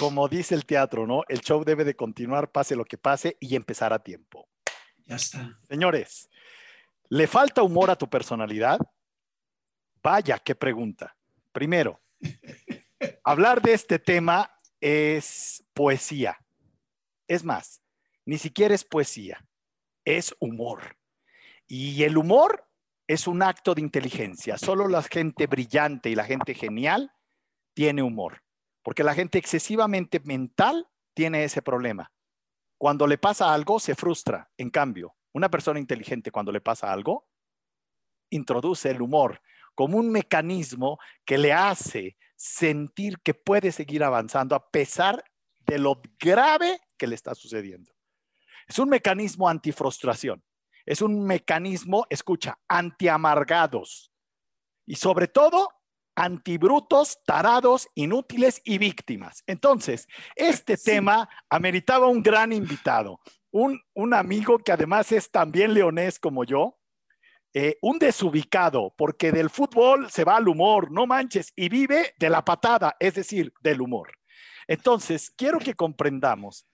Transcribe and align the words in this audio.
como 0.00 0.28
dice 0.28 0.54
el 0.54 0.64
teatro, 0.64 1.06
¿no? 1.06 1.24
El 1.28 1.42
show 1.42 1.62
debe 1.62 1.84
de 1.84 1.94
continuar, 1.94 2.50
pase 2.50 2.74
lo 2.74 2.86
que 2.86 2.96
pase, 2.96 3.36
y 3.38 3.54
empezar 3.54 3.92
a 3.92 4.02
tiempo. 4.02 4.48
Ya 5.04 5.16
está. 5.16 5.58
Señores, 5.68 6.30
¿le 7.10 7.26
falta 7.26 7.62
humor 7.62 7.90
a 7.90 7.96
tu 7.96 8.08
personalidad? 8.08 8.78
Vaya, 10.02 10.38
qué 10.38 10.54
pregunta. 10.54 11.14
Primero, 11.52 12.00
hablar 13.24 13.60
de 13.60 13.74
este 13.74 13.98
tema 13.98 14.50
es 14.80 15.62
poesía. 15.74 16.38
Es 17.28 17.44
más, 17.44 17.82
ni 18.24 18.38
siquiera 18.38 18.74
es 18.74 18.84
poesía, 18.84 19.46
es 20.06 20.34
humor. 20.40 20.96
Y 21.66 22.04
el 22.04 22.16
humor 22.16 22.66
es 23.06 23.26
un 23.26 23.42
acto 23.42 23.74
de 23.74 23.82
inteligencia. 23.82 24.56
Solo 24.56 24.88
la 24.88 25.02
gente 25.02 25.46
brillante 25.46 26.08
y 26.08 26.14
la 26.14 26.24
gente 26.24 26.54
genial 26.54 27.12
tiene 27.74 28.02
humor, 28.02 28.42
porque 28.82 29.04
la 29.04 29.14
gente 29.14 29.38
excesivamente 29.38 30.20
mental 30.20 30.88
tiene 31.14 31.44
ese 31.44 31.62
problema. 31.62 32.12
Cuando 32.78 33.06
le 33.06 33.18
pasa 33.18 33.52
algo, 33.52 33.78
se 33.78 33.94
frustra. 33.94 34.50
En 34.56 34.70
cambio, 34.70 35.16
una 35.32 35.50
persona 35.50 35.78
inteligente 35.78 36.30
cuando 36.30 36.52
le 36.52 36.60
pasa 36.60 36.92
algo, 36.92 37.28
introduce 38.30 38.90
el 38.90 39.02
humor 39.02 39.40
como 39.74 39.98
un 39.98 40.10
mecanismo 40.10 40.98
que 41.24 41.38
le 41.38 41.52
hace 41.52 42.16
sentir 42.36 43.18
que 43.20 43.34
puede 43.34 43.72
seguir 43.72 44.02
avanzando 44.02 44.54
a 44.54 44.70
pesar 44.70 45.22
de 45.60 45.78
lo 45.78 46.00
grave 46.18 46.80
que 46.96 47.06
le 47.06 47.14
está 47.14 47.34
sucediendo. 47.34 47.92
Es 48.66 48.78
un 48.78 48.88
mecanismo 48.88 49.48
antifrustración. 49.48 50.42
Es 50.86 51.02
un 51.02 51.24
mecanismo, 51.24 52.06
escucha, 52.08 52.58
antiamargados. 52.68 54.12
Y 54.86 54.96
sobre 54.96 55.28
todo, 55.28 55.68
antibrutos, 56.20 57.18
tarados, 57.24 57.88
inútiles 57.94 58.60
y 58.62 58.76
víctimas. 58.76 59.42
Entonces, 59.46 60.06
este 60.36 60.76
tema 60.76 61.30
ameritaba 61.48 62.08
un 62.08 62.22
gran 62.22 62.52
invitado, 62.52 63.20
un, 63.50 63.80
un 63.94 64.12
amigo 64.12 64.58
que 64.58 64.70
además 64.70 65.12
es 65.12 65.30
también 65.30 65.72
leonés 65.72 66.18
como 66.18 66.44
yo, 66.44 66.78
eh, 67.54 67.78
un 67.80 67.98
desubicado, 67.98 68.94
porque 68.98 69.32
del 69.32 69.48
fútbol 69.48 70.10
se 70.10 70.24
va 70.24 70.36
al 70.36 70.46
humor, 70.48 70.92
no 70.92 71.06
manches, 71.06 71.54
y 71.56 71.70
vive 71.70 72.14
de 72.18 72.28
la 72.28 72.44
patada, 72.44 72.96
es 73.00 73.14
decir, 73.14 73.54
del 73.62 73.80
humor. 73.80 74.12
Entonces, 74.68 75.30
quiero 75.30 75.58
que 75.58 75.74
comprendamos 75.74 76.66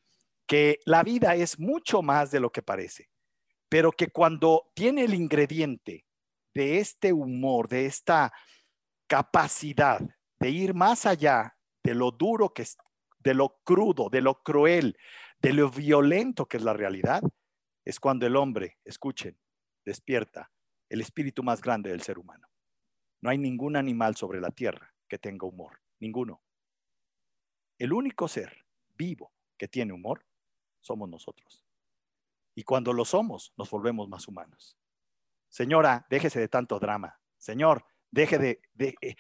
que 0.49 0.81
la 0.85 1.05
vida 1.05 1.37
es 1.37 1.61
mucho 1.61 2.03
más 2.03 2.33
de 2.33 2.41
lo 2.41 2.51
que 2.51 2.63
parece, 2.63 3.09
pero 3.69 3.93
que 3.93 4.09
cuando 4.09 4.73
tiene 4.75 5.05
el 5.05 5.15
ingrediente 5.15 6.05
de 6.53 6.79
este 6.79 7.13
humor, 7.13 7.69
de 7.69 7.87
esta 7.87 8.33
capacidad 9.07 10.01
de 10.39 10.51
ir 10.51 10.75
más 10.75 11.07
allá 11.07 11.57
de 11.83 11.95
lo 11.95 12.11
duro 12.11 12.53
que 12.53 12.63
es, 12.63 12.77
de 13.21 13.35
lo 13.35 13.61
crudo, 13.65 14.09
de 14.11 14.21
lo 14.21 14.43
cruel, 14.43 14.97
de 15.41 15.53
lo 15.53 15.71
violento 15.71 16.47
que 16.47 16.57
es 16.57 16.63
la 16.63 16.73
realidad, 16.73 17.23
es 17.85 18.01
cuando 18.01 18.27
el 18.27 18.37
hombre, 18.37 18.79
escuchen, 18.85 19.39
despierta 19.85 20.51
el 20.89 21.01
espíritu 21.01 21.43
más 21.43 21.61
grande 21.61 21.91
del 21.91 22.03
ser 22.03 22.19
humano. 22.19 22.49
No 23.21 23.31
hay 23.31 23.39
ningún 23.39 23.77
animal 23.77 24.17
sobre 24.17 24.41
la 24.41 24.51
tierra 24.51 24.95
que 25.09 25.19
tenga 25.19 25.47
humor, 25.47 25.81
ninguno. 26.01 26.43
El 27.79 27.93
único 27.93 28.29
ser 28.29 28.65
vivo 28.95 29.33
que 29.57 29.69
tiene 29.69 29.93
humor 29.93 30.25
somos 30.81 31.09
nosotros. 31.09 31.65
Y 32.55 32.65
cuando 32.65 32.93
lo 32.93 33.05
somos, 33.05 33.53
nos 33.57 33.71
volvemos 33.71 34.09
más 34.09 34.27
humanos. 34.29 34.79
Señora, 35.49 36.07
déjese 36.11 36.41
de 36.41 36.49
tanto 36.49 36.79
drama. 36.79 37.21
Señor, 37.37 37.85
deje 38.17 38.39
de, 38.39 38.61
eh, 38.79 39.15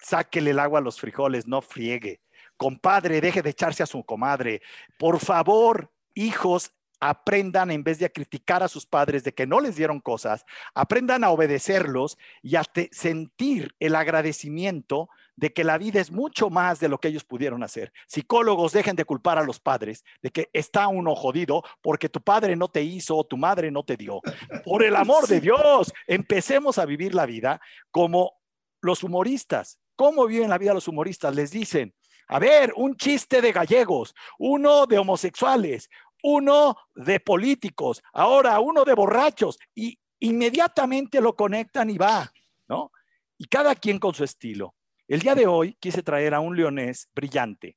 sáquele 0.00 0.50
el 0.50 0.58
agua 0.58 0.80
a 0.80 0.82
los 0.82 0.98
frijoles, 0.98 1.46
no 1.46 1.62
friegue. 1.62 2.20
Compadre, 2.56 3.20
deje 3.20 3.42
de 3.42 3.50
echarse 3.50 3.84
a 3.84 3.86
su 3.86 4.02
comadre. 4.02 4.62
Por 4.98 5.20
favor, 5.20 5.92
hijos, 6.14 6.72
aprendan 7.00 7.70
en 7.70 7.84
vez 7.84 7.98
de 7.98 8.06
a 8.06 8.08
criticar 8.08 8.62
a 8.62 8.68
sus 8.68 8.84
padres 8.84 9.22
de 9.22 9.32
que 9.32 9.46
no 9.46 9.60
les 9.60 9.76
dieron 9.76 10.00
cosas, 10.00 10.44
aprendan 10.74 11.22
a 11.22 11.30
obedecerlos 11.30 12.18
y 12.42 12.56
a 12.56 12.64
sentir 12.90 13.74
el 13.78 13.94
agradecimiento 13.94 15.08
de 15.36 15.52
que 15.52 15.62
la 15.62 15.78
vida 15.78 16.00
es 16.00 16.10
mucho 16.10 16.50
más 16.50 16.80
de 16.80 16.88
lo 16.88 16.98
que 16.98 17.08
ellos 17.08 17.22
pudieron 17.22 17.62
hacer. 17.62 17.92
Psicólogos 18.08 18.72
dejen 18.72 18.96
de 18.96 19.04
culpar 19.04 19.38
a 19.38 19.44
los 19.44 19.60
padres 19.60 20.04
de 20.20 20.30
que 20.30 20.50
está 20.52 20.88
uno 20.88 21.14
jodido 21.14 21.62
porque 21.80 22.08
tu 22.08 22.20
padre 22.20 22.56
no 22.56 22.66
te 22.66 22.82
hizo 22.82 23.16
o 23.16 23.24
tu 23.24 23.36
madre 23.36 23.70
no 23.70 23.84
te 23.84 23.96
dio. 23.96 24.20
Por 24.64 24.82
el 24.82 24.96
amor 24.96 25.28
de 25.28 25.40
Dios, 25.40 25.92
empecemos 26.08 26.78
a 26.78 26.86
vivir 26.86 27.14
la 27.14 27.26
vida 27.26 27.60
como 27.92 28.37
los 28.80 29.02
humoristas. 29.02 29.78
¿Cómo 29.96 30.26
viven 30.26 30.50
la 30.50 30.58
vida 30.58 30.74
los 30.74 30.88
humoristas? 30.88 31.34
Les 31.34 31.50
dicen, 31.50 31.94
a 32.28 32.38
ver, 32.38 32.72
un 32.76 32.96
chiste 32.96 33.40
de 33.40 33.52
gallegos, 33.52 34.14
uno 34.38 34.86
de 34.86 34.98
homosexuales, 34.98 35.88
uno 36.22 36.76
de 36.94 37.20
políticos, 37.20 38.02
ahora 38.12 38.60
uno 38.60 38.84
de 38.84 38.94
borrachos, 38.94 39.58
y 39.74 39.98
inmediatamente 40.20 41.20
lo 41.20 41.34
conectan 41.34 41.90
y 41.90 41.98
va, 41.98 42.30
¿no? 42.68 42.92
Y 43.38 43.46
cada 43.46 43.74
quien 43.74 43.98
con 43.98 44.14
su 44.14 44.24
estilo. 44.24 44.74
El 45.06 45.20
día 45.20 45.34
de 45.34 45.46
hoy 45.46 45.76
quise 45.80 46.02
traer 46.02 46.34
a 46.34 46.40
un 46.40 46.56
leonés 46.56 47.08
brillante. 47.14 47.76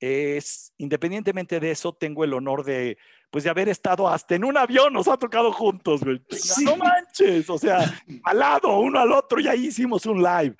Es, 0.00 0.72
independientemente 0.78 1.60
de 1.60 1.70
eso, 1.70 1.92
tengo 1.92 2.24
el 2.24 2.32
honor 2.32 2.64
de, 2.64 2.96
pues, 3.30 3.44
de 3.44 3.50
haber 3.50 3.68
estado 3.68 4.08
hasta 4.08 4.34
en 4.34 4.44
un 4.44 4.56
avión, 4.56 4.92
nos 4.92 5.08
ha 5.08 5.18
tocado 5.18 5.52
juntos, 5.52 6.02
güey. 6.02 6.22
No 6.64 6.76
manches, 6.76 7.48
o 7.50 7.58
sea, 7.58 7.78
al 8.24 8.38
lado, 8.38 8.80
uno 8.80 8.98
al 8.98 9.12
otro, 9.12 9.40
y 9.40 9.48
ahí 9.48 9.66
hicimos 9.66 10.06
un 10.06 10.22
live. 10.22 10.56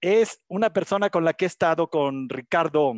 Es 0.00 0.42
una 0.48 0.72
persona 0.72 1.10
con 1.10 1.24
la 1.24 1.32
que 1.32 1.44
he 1.44 1.48
estado 1.48 1.88
con 1.88 2.28
Ricardo 2.28 2.94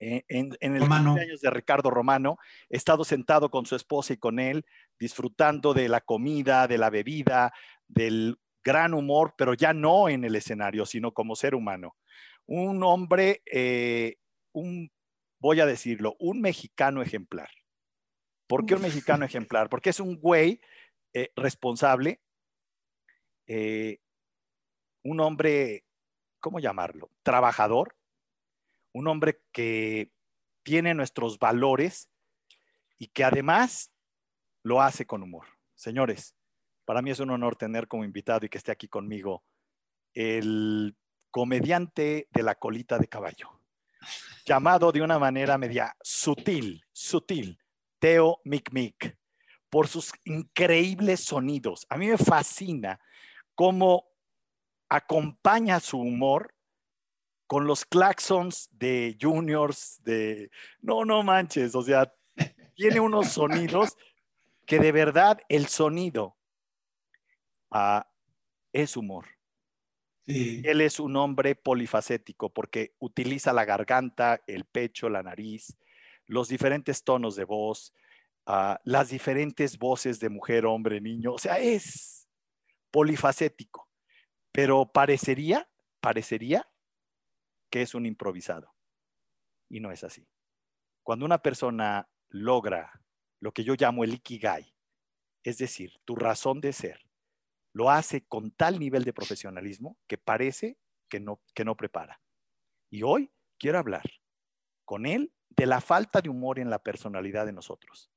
eh, 0.00 0.24
en, 0.28 0.56
el 0.60 0.88
cumpleaños 0.88 1.40
de 1.40 1.50
Ricardo 1.50 1.90
Romano, 1.90 2.38
he 2.70 2.76
estado 2.76 3.04
sentado 3.04 3.50
con 3.50 3.66
su 3.66 3.74
esposa 3.74 4.12
y 4.12 4.16
con 4.16 4.38
él, 4.38 4.64
disfrutando 4.98 5.74
de 5.74 5.88
la 5.88 6.00
comida, 6.00 6.68
de 6.68 6.78
la 6.78 6.88
bebida, 6.88 7.52
del 7.88 8.38
gran 8.62 8.94
humor, 8.94 9.34
pero 9.36 9.54
ya 9.54 9.72
no 9.72 10.08
en 10.08 10.24
el 10.24 10.36
escenario, 10.36 10.86
sino 10.86 11.12
como 11.12 11.34
ser 11.34 11.54
humano. 11.54 11.96
Un 12.46 12.82
hombre, 12.84 13.42
eh, 13.46 14.16
un, 14.58 14.92
voy 15.38 15.60
a 15.60 15.66
decirlo, 15.66 16.16
un 16.18 16.40
mexicano 16.40 17.02
ejemplar. 17.02 17.50
¿Por 18.46 18.66
qué 18.66 18.74
un 18.74 18.82
mexicano 18.82 19.24
ejemplar? 19.24 19.68
Porque 19.68 19.90
es 19.90 20.00
un 20.00 20.16
güey 20.16 20.60
eh, 21.12 21.30
responsable, 21.36 22.20
un 25.04 25.20
hombre, 25.20 25.84
¿cómo 26.40 26.60
llamarlo? 26.60 27.10
Trabajador, 27.22 27.96
un 28.92 29.06
hombre 29.08 29.40
que 29.52 30.12
tiene 30.62 30.94
nuestros 30.94 31.38
valores 31.38 32.10
y 32.98 33.08
que 33.08 33.24
además 33.24 33.92
lo 34.62 34.82
hace 34.82 35.06
con 35.06 35.22
humor. 35.22 35.46
Señores, 35.74 36.36
para 36.84 37.02
mí 37.02 37.10
es 37.10 37.20
un 37.20 37.30
honor 37.30 37.56
tener 37.56 37.88
como 37.88 38.04
invitado 38.04 38.44
y 38.44 38.48
que 38.48 38.58
esté 38.58 38.72
aquí 38.72 38.88
conmigo 38.88 39.44
el 40.14 40.96
comediante 41.30 42.28
de 42.30 42.42
la 42.42 42.54
colita 42.56 42.98
de 42.98 43.08
caballo, 43.08 43.57
llamado 44.44 44.92
de 44.92 45.02
una 45.02 45.18
manera 45.18 45.58
media 45.58 45.94
sutil, 46.02 46.82
sutil, 46.92 47.58
Teo 47.98 48.40
Mic 48.44 49.16
por 49.68 49.88
sus 49.88 50.12
increíbles 50.24 51.20
sonidos. 51.20 51.86
A 51.90 51.96
mí 51.96 52.08
me 52.08 52.18
fascina 52.18 53.00
cómo 53.54 54.08
acompaña 54.88 55.80
su 55.80 55.98
humor 55.98 56.54
con 57.46 57.66
los 57.66 57.84
claxons 57.84 58.68
de 58.72 59.16
juniors, 59.20 60.00
de, 60.04 60.50
no, 60.80 61.04
no 61.04 61.22
manches, 61.22 61.74
o 61.74 61.82
sea, 61.82 62.12
tiene 62.74 63.00
unos 63.00 63.28
sonidos 63.28 63.96
que 64.66 64.78
de 64.78 64.92
verdad 64.92 65.40
el 65.48 65.66
sonido 65.66 66.36
ah, 67.70 68.06
es 68.72 68.96
humor. 68.96 69.37
Él 70.28 70.82
es 70.82 71.00
un 71.00 71.16
hombre 71.16 71.54
polifacético 71.54 72.52
porque 72.52 72.94
utiliza 72.98 73.54
la 73.54 73.64
garganta, 73.64 74.42
el 74.46 74.66
pecho, 74.66 75.08
la 75.08 75.22
nariz, 75.22 75.78
los 76.26 76.48
diferentes 76.48 77.02
tonos 77.02 77.34
de 77.34 77.44
voz, 77.44 77.94
ah, 78.44 78.78
las 78.84 79.08
diferentes 79.08 79.78
voces 79.78 80.20
de 80.20 80.28
mujer, 80.28 80.66
hombre, 80.66 81.00
niño. 81.00 81.32
O 81.32 81.38
sea, 81.38 81.58
es 81.58 82.28
polifacético. 82.90 83.88
Pero 84.52 84.92
parecería, 84.92 85.68
parecería 86.00 86.68
que 87.70 87.80
es 87.80 87.94
un 87.94 88.04
improvisado. 88.04 88.74
Y 89.70 89.80
no 89.80 89.90
es 89.92 90.04
así. 90.04 90.28
Cuando 91.02 91.24
una 91.24 91.38
persona 91.38 92.06
logra 92.28 93.02
lo 93.40 93.52
que 93.52 93.64
yo 93.64 93.74
llamo 93.74 94.04
el 94.04 94.12
ikigai, 94.14 94.74
es 95.42 95.56
decir, 95.56 95.94
tu 96.04 96.16
razón 96.16 96.60
de 96.60 96.74
ser, 96.74 97.07
lo 97.78 97.90
hace 97.90 98.26
con 98.26 98.50
tal 98.50 98.80
nivel 98.80 99.04
de 99.04 99.12
profesionalismo 99.12 99.96
que 100.08 100.18
parece 100.18 100.78
que 101.08 101.20
no, 101.20 101.40
que 101.54 101.64
no 101.64 101.76
prepara. 101.76 102.20
Y 102.90 103.04
hoy 103.04 103.30
quiero 103.56 103.78
hablar 103.78 104.02
con 104.84 105.06
él 105.06 105.32
de 105.50 105.66
la 105.66 105.80
falta 105.80 106.20
de 106.20 106.28
humor 106.28 106.58
en 106.58 106.70
la 106.70 106.80
personalidad 106.80 107.46
de 107.46 107.52
nosotros. 107.52 108.10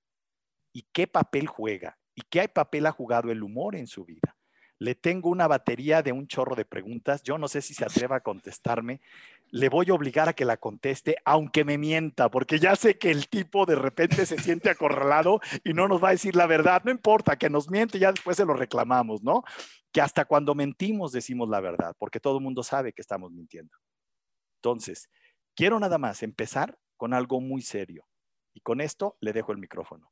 Y 0.73 0.87
qué 0.91 1.05
papel 1.05 1.45
juega 1.45 1.99
y 2.15 2.23
qué 2.23 2.49
papel 2.49 2.87
ha 2.87 2.91
jugado 2.91 3.29
el 3.29 3.43
humor 3.43 3.75
en 3.75 3.85
su 3.85 4.03
vida. 4.03 4.35
Le 4.79 4.95
tengo 4.95 5.29
una 5.29 5.47
batería 5.47 6.01
de 6.01 6.11
un 6.11 6.25
chorro 6.25 6.55
de 6.55 6.65
preguntas. 6.65 7.21
Yo 7.21 7.37
no 7.37 7.47
sé 7.47 7.61
si 7.61 7.75
se 7.75 7.85
atreva 7.85 8.15
a 8.15 8.21
contestarme. 8.21 8.99
Le 9.51 9.68
voy 9.68 9.89
a 9.89 9.94
obligar 9.94 10.30
a 10.30 10.33
que 10.33 10.45
la 10.45 10.57
conteste, 10.57 11.18
aunque 11.25 11.65
me 11.65 11.77
mienta, 11.77 12.31
porque 12.31 12.57
ya 12.57 12.75
sé 12.75 12.98
que 12.98 13.12
el 13.12 13.27
tipo 13.27 13.65
de 13.65 13.75
repente 13.75 14.25
se 14.25 14.38
siente 14.38 14.69
acorralado 14.69 15.42
y 15.63 15.74
no 15.74 15.88
nos 15.89 16.01
va 16.01 16.09
a 16.09 16.12
decir 16.12 16.36
la 16.36 16.48
verdad. 16.48 16.81
No 16.86 16.92
importa, 16.92 17.38
que 17.38 17.50
nos 17.50 17.69
miente, 17.69 18.00
ya 18.00 18.12
después 18.12 18.38
se 18.38 18.45
lo 18.45 18.53
reclamamos, 18.53 19.21
¿no? 19.24 19.44
Que 19.92 20.01
hasta 20.01 20.25
cuando 20.25 20.56
mentimos 20.56 21.12
decimos 21.12 21.50
la 21.50 21.59
verdad, 21.59 21.95
porque 22.00 22.21
todo 22.21 22.38
el 22.38 22.44
mundo 22.44 22.63
sabe 22.63 22.94
que 22.94 23.01
estamos 23.01 23.31
mintiendo. 23.31 23.77
Entonces, 24.59 25.09
quiero 25.53 25.80
nada 25.80 25.98
más 25.98 26.24
empezar 26.24 26.80
con 26.95 27.13
algo 27.13 27.42
muy 27.42 27.62
serio. 27.62 28.07
Y 28.53 28.62
con 28.62 28.81
esto 28.81 29.18
le 29.21 29.33
dejo 29.33 29.51
el 29.51 29.57
micrófono. 29.57 30.12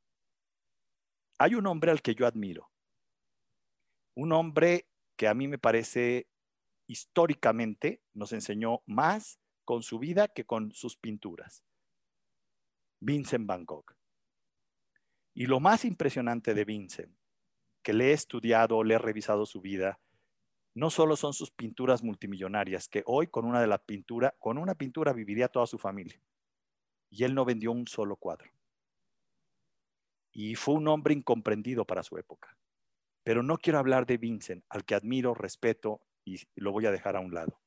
Hay 1.38 1.54
un 1.54 1.66
hombre 1.66 1.90
al 1.90 2.02
que 2.02 2.14
yo 2.14 2.26
admiro. 2.26 2.70
Un 4.14 4.32
hombre 4.32 4.86
que 5.16 5.28
a 5.28 5.34
mí 5.34 5.48
me 5.48 5.58
parece 5.58 6.29
históricamente 6.90 8.02
nos 8.14 8.32
enseñó 8.32 8.82
más 8.84 9.38
con 9.64 9.84
su 9.84 10.00
vida 10.00 10.26
que 10.26 10.44
con 10.44 10.72
sus 10.72 10.96
pinturas. 10.96 11.64
Vincent 12.98 13.46
Van 13.46 13.64
Gogh. 13.64 13.94
Y 15.32 15.46
lo 15.46 15.60
más 15.60 15.84
impresionante 15.84 16.52
de 16.52 16.64
Vincent, 16.64 17.16
que 17.82 17.92
le 17.92 18.08
he 18.08 18.12
estudiado, 18.12 18.82
le 18.82 18.94
he 18.94 18.98
revisado 18.98 19.46
su 19.46 19.60
vida, 19.60 20.00
no 20.74 20.90
solo 20.90 21.14
son 21.14 21.32
sus 21.32 21.52
pinturas 21.52 22.02
multimillonarias, 22.02 22.88
que 22.88 23.04
hoy 23.06 23.28
con 23.28 23.44
una 23.44 23.60
de 23.60 23.68
la 23.68 23.78
pintura, 23.78 24.34
con 24.40 24.58
una 24.58 24.74
pintura 24.74 25.12
viviría 25.12 25.46
toda 25.46 25.68
su 25.68 25.78
familia. 25.78 26.20
Y 27.08 27.22
él 27.22 27.36
no 27.36 27.44
vendió 27.44 27.70
un 27.70 27.86
solo 27.86 28.16
cuadro. 28.16 28.50
Y 30.32 30.56
fue 30.56 30.74
un 30.74 30.88
hombre 30.88 31.14
incomprendido 31.14 31.84
para 31.84 32.02
su 32.02 32.18
época. 32.18 32.58
Pero 33.22 33.44
no 33.44 33.58
quiero 33.58 33.78
hablar 33.78 34.06
de 34.06 34.16
Vincent, 34.16 34.64
al 34.68 34.84
que 34.84 34.96
admiro, 34.96 35.34
respeto 35.34 36.02
y 36.36 36.60
lo 36.60 36.72
voy 36.72 36.86
a 36.86 36.90
dejar 36.90 37.16
a 37.16 37.20
un 37.20 37.34
lado. 37.34 37.60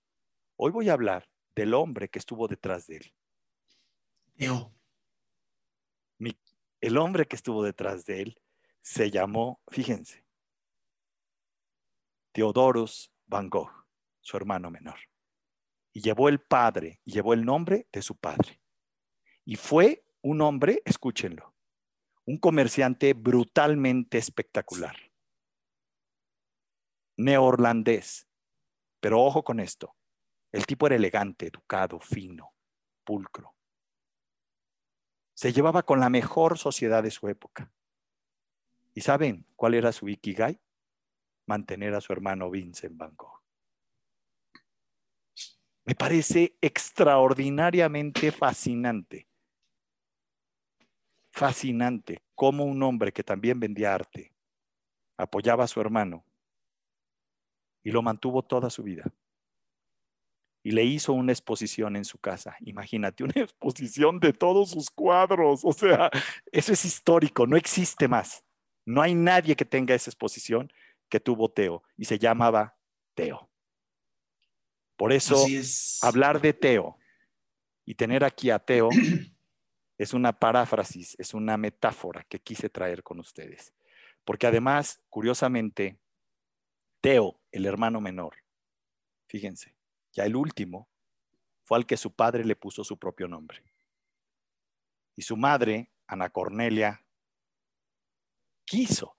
Hoy 0.56 0.72
voy 0.72 0.90
a 0.90 0.94
hablar 0.94 1.28
del 1.56 1.74
hombre 1.74 2.10
que 2.10 2.20
estuvo 2.20 2.48
detrás 2.48 2.88
de 2.88 2.98
él. 2.98 3.14
El 6.84 6.98
hombre 6.98 7.26
que 7.26 7.38
estuvo 7.38 7.64
detrás 7.64 8.06
de 8.06 8.24
él 8.24 8.42
se 8.82 9.10
llamó, 9.10 9.62
fíjense, 9.70 10.26
Teodorus 12.34 13.10
Van 13.26 13.50
Gogh, 13.50 13.72
su 14.20 14.36
hermano 14.36 14.70
menor. 14.70 15.00
Y 15.94 16.02
llevó 16.02 16.28
el 16.28 16.42
padre, 16.42 17.00
y 17.06 17.14
llevó 17.14 17.34
el 17.34 17.46
nombre 17.46 17.88
de 17.90 18.02
su 18.02 18.18
padre. 18.18 18.60
Y 19.46 19.56
fue 19.56 20.06
un 20.22 20.42
hombre, 20.42 20.82
escúchenlo, 20.84 21.56
un 22.26 22.38
comerciante 22.38 23.14
brutalmente 23.14 24.18
espectacular, 24.18 24.98
neorlandés, 27.16 28.28
pero 29.04 29.22
ojo 29.22 29.44
con 29.44 29.60
esto. 29.60 29.98
El 30.50 30.66
tipo 30.66 30.88
era 30.88 30.96
elegante, 30.96 31.48
educado, 31.48 32.00
fino, 32.00 32.54
pulcro. 33.04 33.54
Se 35.34 35.52
llevaba 35.52 35.84
con 35.84 36.00
la 36.00 36.10
mejor 36.10 36.58
sociedad 36.58 37.04
de 37.04 37.12
su 37.12 37.28
época. 37.28 37.70
¿Y 38.94 39.02
saben 39.02 39.46
cuál 39.58 39.74
era 39.74 39.92
su 39.92 40.08
ikigai? 40.08 40.58
Mantener 41.48 41.94
a 41.96 42.00
su 42.00 42.14
hermano 42.14 42.50
Vincent 42.50 42.96
Van 42.96 43.14
Gogh. 43.18 43.42
Me 45.84 45.96
parece 45.96 46.56
extraordinariamente 46.62 48.32
fascinante. 48.32 49.28
Fascinante 51.30 52.24
cómo 52.36 52.64
un 52.64 52.82
hombre 52.84 53.12
que 53.12 53.26
también 53.26 53.60
vendía 53.60 53.94
arte 53.94 54.34
apoyaba 55.18 55.66
a 55.66 55.68
su 55.68 55.82
hermano 55.82 56.24
y 57.84 57.92
lo 57.92 58.02
mantuvo 58.02 58.44
toda 58.44 58.70
su 58.70 58.84
vida. 58.84 59.12
Y 60.64 60.72
le 60.72 60.84
hizo 60.86 61.12
una 61.12 61.34
exposición 61.34 61.96
en 61.98 62.06
su 62.06 62.18
casa. 62.18 62.56
Imagínate, 62.62 63.24
una 63.24 63.34
exposición 63.36 64.20
de 64.20 64.34
todos 64.34 64.72
sus 64.72 64.90
cuadros. 64.90 65.62
O 65.64 65.74
sea, 65.74 66.10
eso 66.52 66.72
es 66.72 66.86
histórico, 66.86 67.46
no 67.46 67.58
existe 67.58 68.08
más. 68.08 68.44
No 68.86 69.02
hay 69.02 69.14
nadie 69.14 69.56
que 69.56 69.66
tenga 69.66 69.94
esa 69.94 70.10
exposición 70.10 70.72
que 71.10 71.20
tuvo 71.20 71.52
Teo 71.52 71.84
y 71.98 72.06
se 72.06 72.18
llamaba 72.18 72.78
Teo. 73.14 73.50
Por 74.96 75.12
eso, 75.12 75.46
hablar 76.02 76.40
de 76.42 76.54
Teo 76.54 76.98
y 77.86 77.96
tener 77.96 78.24
aquí 78.24 78.50
a 78.50 78.60
Teo 78.60 78.90
es 79.98 80.14
una 80.14 80.34
paráfrasis, 80.34 81.16
es 81.20 81.34
una 81.34 81.58
metáfora 81.58 82.26
que 82.30 82.40
quise 82.40 82.70
traer 82.70 83.04
con 83.04 83.20
ustedes. 83.20 83.74
Porque 84.24 84.48
además, 84.48 85.02
curiosamente, 85.10 85.98
Teo, 87.04 87.42
el 87.52 87.66
hermano 87.66 88.00
menor, 88.00 88.38
fíjense, 89.28 89.76
ya 90.14 90.24
el 90.24 90.38
último, 90.38 90.88
fue 91.66 91.78
al 91.78 91.86
que 91.86 91.98
su 91.98 92.16
padre 92.16 92.46
le 92.46 92.56
puso 92.56 92.86
su 92.86 92.98
propio 92.98 93.28
nombre. 93.28 93.62
Y 95.18 95.24
su 95.24 95.36
madre, 95.36 95.92
Ana 96.08 96.30
Cornelia, 96.30 97.06
quiso 98.64 99.18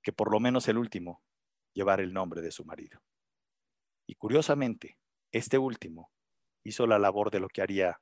que 0.00 0.12
por 0.12 0.30
lo 0.30 0.38
menos 0.38 0.68
el 0.68 0.78
último 0.78 1.24
llevara 1.72 2.04
el 2.04 2.12
nombre 2.12 2.40
de 2.40 2.52
su 2.52 2.64
marido. 2.64 3.02
Y 4.06 4.14
curiosamente, 4.14 4.96
este 5.32 5.58
último 5.58 6.12
hizo 6.62 6.86
la 6.86 7.00
labor 7.00 7.32
de 7.32 7.40
lo 7.40 7.48
que 7.48 7.62
haría 7.62 8.00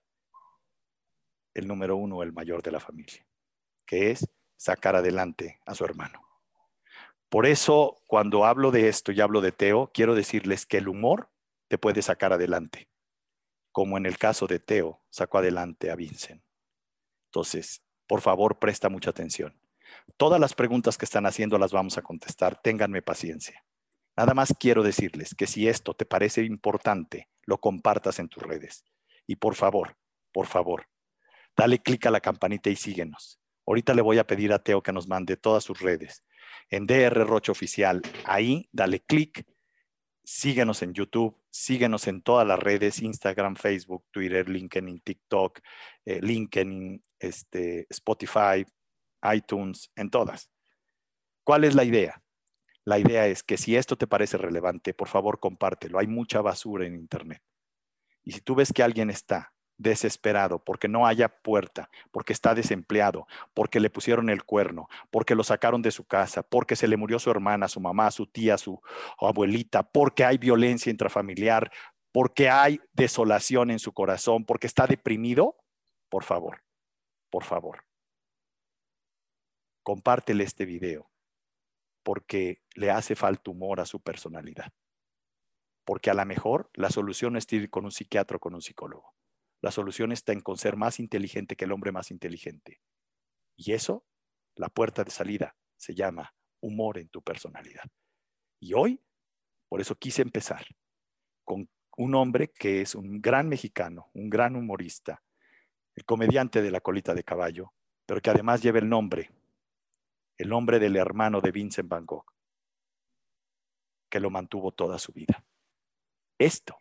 el 1.55 1.67
número 1.67 1.97
uno, 1.97 2.23
el 2.23 2.35
mayor 2.35 2.63
de 2.63 2.73
la 2.73 2.81
familia, 2.81 3.27
que 3.87 4.11
es 4.11 4.29
sacar 4.59 4.95
adelante 4.95 5.59
a 5.65 5.75
su 5.75 5.87
hermano. 5.87 6.26
Por 7.29 7.47
eso, 7.47 7.99
cuando 8.07 8.45
hablo 8.45 8.71
de 8.71 8.89
esto 8.89 9.13
y 9.13 9.21
hablo 9.21 9.41
de 9.41 9.53
Teo, 9.53 9.91
quiero 9.93 10.15
decirles 10.15 10.65
que 10.65 10.79
el 10.79 10.89
humor 10.89 11.31
te 11.69 11.79
puede 11.79 12.03
sacar 12.03 12.33
adelante, 12.33 12.89
como 13.73 13.97
en 13.97 14.07
el 14.07 14.17
caso 14.17 14.47
de 14.47 14.61
Teo 14.61 15.03
sacó 15.11 15.39
adelante 15.39 15.91
a 15.91 15.97
Vincent. 15.97 16.43
Entonces, 17.27 17.83
por 18.07 18.21
favor, 18.21 18.59
presta 18.59 18.89
mucha 18.89 19.11
atención. 19.11 19.61
Todas 20.17 20.41
las 20.41 20.55
preguntas 20.55 20.97
que 20.97 21.05
están 21.05 21.27
haciendo 21.27 21.59
las 21.59 21.73
vamos 21.73 21.99
a 21.99 22.03
contestar, 22.03 22.61
ténganme 22.63 23.03
paciencia. 23.03 23.65
Nada 24.17 24.33
más 24.33 24.55
quiero 24.59 24.83
decirles 24.83 25.35
que 25.35 25.47
si 25.47 25.69
esto 25.69 25.95
te 25.95 26.07
parece 26.07 26.43
importante, 26.45 27.29
lo 27.43 27.59
compartas 27.59 28.19
en 28.19 28.29
tus 28.29 28.43
redes. 28.43 28.85
Y 29.27 29.37
por 29.37 29.57
favor, 29.57 29.97
por 30.33 30.47
favor, 30.47 30.87
dale 31.57 31.81
clic 31.81 32.07
a 32.07 32.11
la 32.11 32.21
campanita 32.21 32.71
y 32.71 32.77
síguenos. 32.77 33.41
Ahorita 33.67 33.95
le 33.95 34.03
voy 34.03 34.19
a 34.19 34.27
pedir 34.27 34.53
a 34.53 34.61
Teo 34.61 34.83
que 34.83 34.93
nos 34.93 35.09
mande 35.09 35.37
todas 35.37 35.65
sus 35.65 35.81
redes 35.81 36.25
en 36.71 36.87
DR 36.87 37.27
Rocha 37.27 37.53
Oficial. 37.53 38.03
Ahí 38.25 38.69
dale 38.73 39.01
clic, 39.01 39.45
síguenos 40.25 40.83
en 40.83 40.95
YouTube, 40.95 41.41
síguenos 41.51 42.07
en 42.07 42.23
todas 42.23 42.47
las 42.47 42.59
redes, 42.59 43.01
Instagram, 43.03 43.57
Facebook, 43.57 44.05
Twitter, 44.11 44.49
LinkedIn, 44.49 45.01
TikTok, 45.01 45.61
eh, 46.05 46.21
LinkedIn, 46.21 47.03
este, 47.19 47.87
Spotify, 47.91 48.65
iTunes, 49.35 49.91
en 49.97 50.11
todas. 50.11 50.51
¿Cuál 51.45 51.65
es 51.65 51.75
la 51.75 51.85
idea? 51.85 52.23
La 52.85 52.99
idea 52.99 53.27
es 53.27 53.43
que 53.43 53.57
si 53.57 53.77
esto 53.77 53.97
te 53.97 54.07
parece 54.07 54.37
relevante, 54.37 54.95
por 54.95 55.09
favor 55.09 55.41
compártelo. 55.41 55.99
Hay 55.99 56.07
mucha 56.07 56.41
basura 56.41 56.87
en 56.87 56.95
Internet. 56.95 57.43
Y 58.23 58.33
si 58.33 58.41
tú 58.41 58.55
ves 58.55 58.73
que 58.73 58.83
alguien 58.83 59.11
está 59.11 59.53
desesperado 59.79 60.59
porque 60.59 60.89
no 60.89 61.07
haya 61.07 61.29
puerta, 61.29 61.91
porque 62.11 62.33
está 62.33 62.55
desempleado, 62.55 63.27
porque 63.55 63.81
le 63.81 63.91
pusieron 63.91 64.31
el 64.31 64.45
cuerno, 64.45 64.89
porque 65.11 65.35
lo 65.35 65.45
sacaron 65.45 65.83
de 65.83 65.91
su 65.91 66.05
casa, 66.05 66.43
porque 66.43 66.77
se 66.77 66.89
le 66.89 66.97
murió 66.97 67.19
su 67.19 67.31
hermana, 67.31 67.69
su 67.69 67.81
mamá, 67.81 68.11
su 68.11 68.27
tía, 68.27 68.59
su 68.59 68.81
abuelita, 69.19 69.83
porque 69.83 70.25
hay 70.25 70.39
violencia 70.39 70.91
intrafamiliar, 70.91 71.71
porque 72.13 72.49
hay 72.49 72.81
desolación 72.93 73.71
en 73.71 73.79
su 73.79 73.93
corazón, 73.93 74.45
porque 74.45 74.67
está 74.67 74.87
deprimido, 74.87 75.57
por 76.09 76.25
favor, 76.25 76.63
por 77.31 77.45
favor, 77.45 77.85
compártele 79.83 80.45
este 80.45 80.65
video, 80.65 81.11
porque 82.03 82.63
le 82.75 82.91
hace 82.91 83.15
falta 83.15 83.51
humor 83.51 83.81
a 83.81 83.87
su 83.87 84.01
personalidad. 84.01 84.73
Porque 85.85 86.11
a 86.11 86.15
lo 86.15 86.25
mejor 86.25 86.71
la 86.75 86.91
solución 86.91 87.37
es 87.37 87.53
ir 87.53 87.71
con 87.71 87.85
un 87.85 87.93
psiquiatra 87.93 88.39
o 88.39 88.41
con 88.41 88.55
un 88.55 88.63
psicólogo. 88.63 89.15
La 89.61 89.71
solución 89.71 90.13
está 90.13 90.33
en 90.33 90.41
con 90.41 90.59
ser 90.59 90.77
más 90.77 91.01
inteligente 91.01 91.57
que 91.57 91.65
el 91.65 91.73
hombre 91.73 91.93
más 91.93 92.11
inteligente. 92.11 92.81
Y 93.57 93.73
eso, 93.73 94.05
la 94.55 94.69
puerta 94.69 95.03
de 95.03 95.11
salida, 95.11 95.57
se 95.77 95.95
llama 95.95 96.35
humor 96.61 96.99
en 96.99 97.09
tu 97.09 97.23
personalidad. 97.23 97.85
Y 98.61 98.75
hoy, 98.75 99.01
por 99.69 99.81
eso 99.81 99.97
quise 99.97 100.23
empezar 100.23 100.67
con 101.45 101.69
un 101.97 102.15
hombre 102.15 102.53
que 102.53 102.83
es 102.83 102.95
un 102.95 103.21
gran 103.21 103.49
mexicano, 103.49 104.11
un 104.13 104.29
gran 104.29 104.57
humorista, 104.57 105.23
el 105.95 106.05
comediante 106.05 106.61
de 106.63 106.71
la 106.71 106.81
colita 106.81 107.15
de 107.15 107.25
caballo, 107.25 107.73
pero 108.05 108.21
que 108.21 108.31
además 108.31 108.63
lleva 108.63 108.79
el 108.79 108.89
nombre, 108.89 109.31
el 110.37 110.49
nombre 110.49 110.79
del 110.79 110.97
hermano 110.97 111.41
de 111.41 111.51
Vincent 111.51 111.89
Van 111.89 112.05
Gogh, 112.05 112.27
que 114.11 114.21
lo 114.21 114.31
mantuvo 114.31 114.73
toda 114.73 114.99
su 114.99 115.13
vida. 115.13 115.45
Esto, 116.39 116.77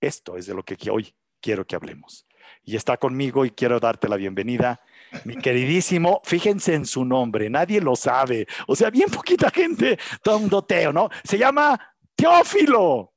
esto 0.00 0.36
es 0.36 0.46
de 0.46 0.54
lo 0.54 0.64
que 0.64 0.76
hoy 0.90 1.14
quiero 1.44 1.66
que 1.66 1.76
hablemos. 1.76 2.26
Y 2.64 2.74
está 2.74 2.96
conmigo 2.96 3.44
y 3.44 3.50
quiero 3.50 3.78
darte 3.78 4.08
la 4.08 4.16
bienvenida, 4.16 4.80
mi 5.26 5.36
queridísimo, 5.36 6.22
fíjense 6.24 6.72
en 6.72 6.86
su 6.86 7.04
nombre, 7.04 7.50
nadie 7.50 7.82
lo 7.82 7.94
sabe, 7.94 8.46
o 8.66 8.74
sea, 8.74 8.88
bien 8.88 9.10
poquita 9.10 9.50
gente, 9.50 9.98
todo 10.22 10.38
un 10.38 10.48
doteo, 10.48 10.90
¿no? 10.90 11.10
Se 11.22 11.36
llama 11.36 11.78
Teófilo. 12.16 13.12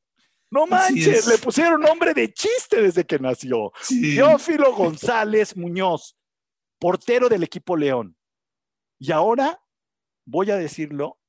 No 0.52 0.68
manches, 0.68 1.20
es. 1.20 1.28
le 1.28 1.38
pusieron 1.38 1.82
nombre 1.82 2.14
de 2.14 2.34
chiste 2.34 2.82
desde 2.82 3.06
que 3.06 3.20
nació. 3.20 3.72
Sí. 3.82 4.16
Teófilo 4.16 4.74
González 4.74 5.56
Muñoz, 5.56 6.18
portero 6.80 7.30
del 7.30 7.44
equipo 7.44 7.78
León. 7.78 8.18
Y 9.00 9.12
ahora, 9.12 9.62
voy 10.26 10.52
a 10.52 10.58
decirlo 10.58 11.20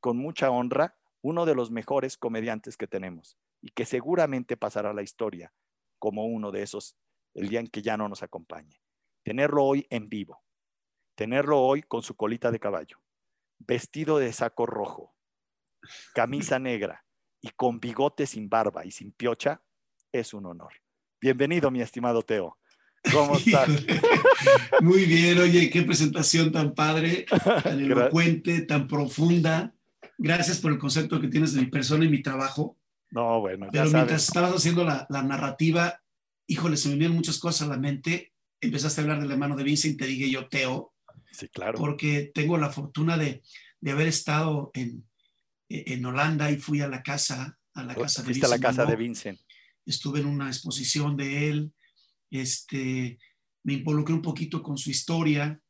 con 0.00 0.16
mucha 0.16 0.50
honra, 0.50 0.96
uno 1.22 1.44
de 1.44 1.56
los 1.56 1.72
mejores 1.72 2.16
comediantes 2.16 2.76
que 2.76 2.86
tenemos 2.86 3.36
y 3.60 3.70
que 3.70 3.84
seguramente 3.84 4.56
pasará 4.56 4.90
a 4.90 4.94
la 4.94 5.02
historia 5.02 5.52
como 5.98 6.26
uno 6.26 6.50
de 6.50 6.62
esos 6.62 6.96
el 7.34 7.48
día 7.48 7.60
en 7.60 7.68
que 7.68 7.82
ya 7.82 7.96
no 7.96 8.08
nos 8.08 8.22
acompañe. 8.22 8.80
Tenerlo 9.22 9.64
hoy 9.64 9.86
en 9.90 10.08
vivo, 10.08 10.42
tenerlo 11.14 11.60
hoy 11.60 11.82
con 11.82 12.02
su 12.02 12.14
colita 12.16 12.50
de 12.50 12.60
caballo, 12.60 12.98
vestido 13.58 14.18
de 14.18 14.32
saco 14.32 14.66
rojo, 14.66 15.14
camisa 16.14 16.58
negra 16.58 17.04
y 17.40 17.50
con 17.50 17.80
bigote 17.80 18.26
sin 18.26 18.48
barba 18.48 18.84
y 18.84 18.90
sin 18.90 19.12
piocha, 19.12 19.62
es 20.12 20.32
un 20.32 20.46
honor. 20.46 20.72
Bienvenido, 21.20 21.70
mi 21.70 21.80
estimado 21.80 22.22
Teo. 22.22 22.58
¿Cómo 23.12 23.36
estás? 23.38 23.68
Muy 24.80 25.04
bien, 25.04 25.38
oye, 25.38 25.70
qué 25.70 25.82
presentación 25.82 26.52
tan 26.52 26.74
padre, 26.74 27.26
tan 27.62 27.80
elocuente, 27.80 28.62
tan 28.62 28.86
profunda. 28.86 29.74
Gracias 30.18 30.58
por 30.60 30.72
el 30.72 30.78
concepto 30.78 31.20
que 31.20 31.28
tienes 31.28 31.52
de 31.52 31.62
mi 31.62 31.66
persona 31.66 32.04
y 32.04 32.08
mi 32.08 32.22
trabajo. 32.22 32.76
No, 33.10 33.40
bueno, 33.40 33.66
ya 33.66 33.72
Pero 33.72 33.84
sabes. 33.84 33.94
mientras 33.94 34.28
estabas 34.28 34.54
haciendo 34.54 34.84
la, 34.84 35.06
la 35.08 35.22
narrativa, 35.22 36.00
híjole, 36.46 36.76
se 36.76 36.88
me 36.88 36.94
vinieron 36.94 37.16
muchas 37.16 37.38
cosas 37.38 37.68
a 37.68 37.70
la 37.70 37.78
mente. 37.78 38.32
Empezaste 38.60 39.00
a 39.00 39.04
hablar 39.04 39.20
de 39.20 39.28
la 39.28 39.36
mano 39.36 39.56
de 39.56 39.64
Vincent 39.64 39.94
y 39.94 39.96
te 39.96 40.06
dije 40.06 40.30
yo, 40.30 40.48
Teo, 40.48 40.92
Sí, 41.30 41.48
claro. 41.48 41.78
porque 41.78 42.30
tengo 42.34 42.56
la 42.58 42.70
fortuna 42.70 43.16
de, 43.18 43.42
de 43.80 43.90
haber 43.90 44.08
estado 44.08 44.70
en, 44.74 45.06
en 45.68 46.04
Holanda 46.04 46.50
y 46.50 46.56
fui 46.56 46.80
a 46.80 46.88
la 46.88 47.02
casa, 47.02 47.58
a 47.74 47.82
la 47.84 47.94
casa 47.94 48.22
de 48.22 48.26
Fuiste 48.26 48.46
a 48.46 48.48
la 48.48 48.56
Vincent 48.56 48.76
casa 48.76 48.90
de. 48.90 48.96
Vincent. 48.96 49.40
estuve 49.84 50.20
en 50.20 50.26
una 50.26 50.48
exposición 50.48 51.16
de 51.16 51.48
él, 51.48 51.72
este, 52.30 53.18
me 53.62 53.74
involucré 53.74 54.14
un 54.14 54.22
poquito 54.22 54.62
con 54.62 54.76
su 54.78 54.90
historia, 54.90 55.60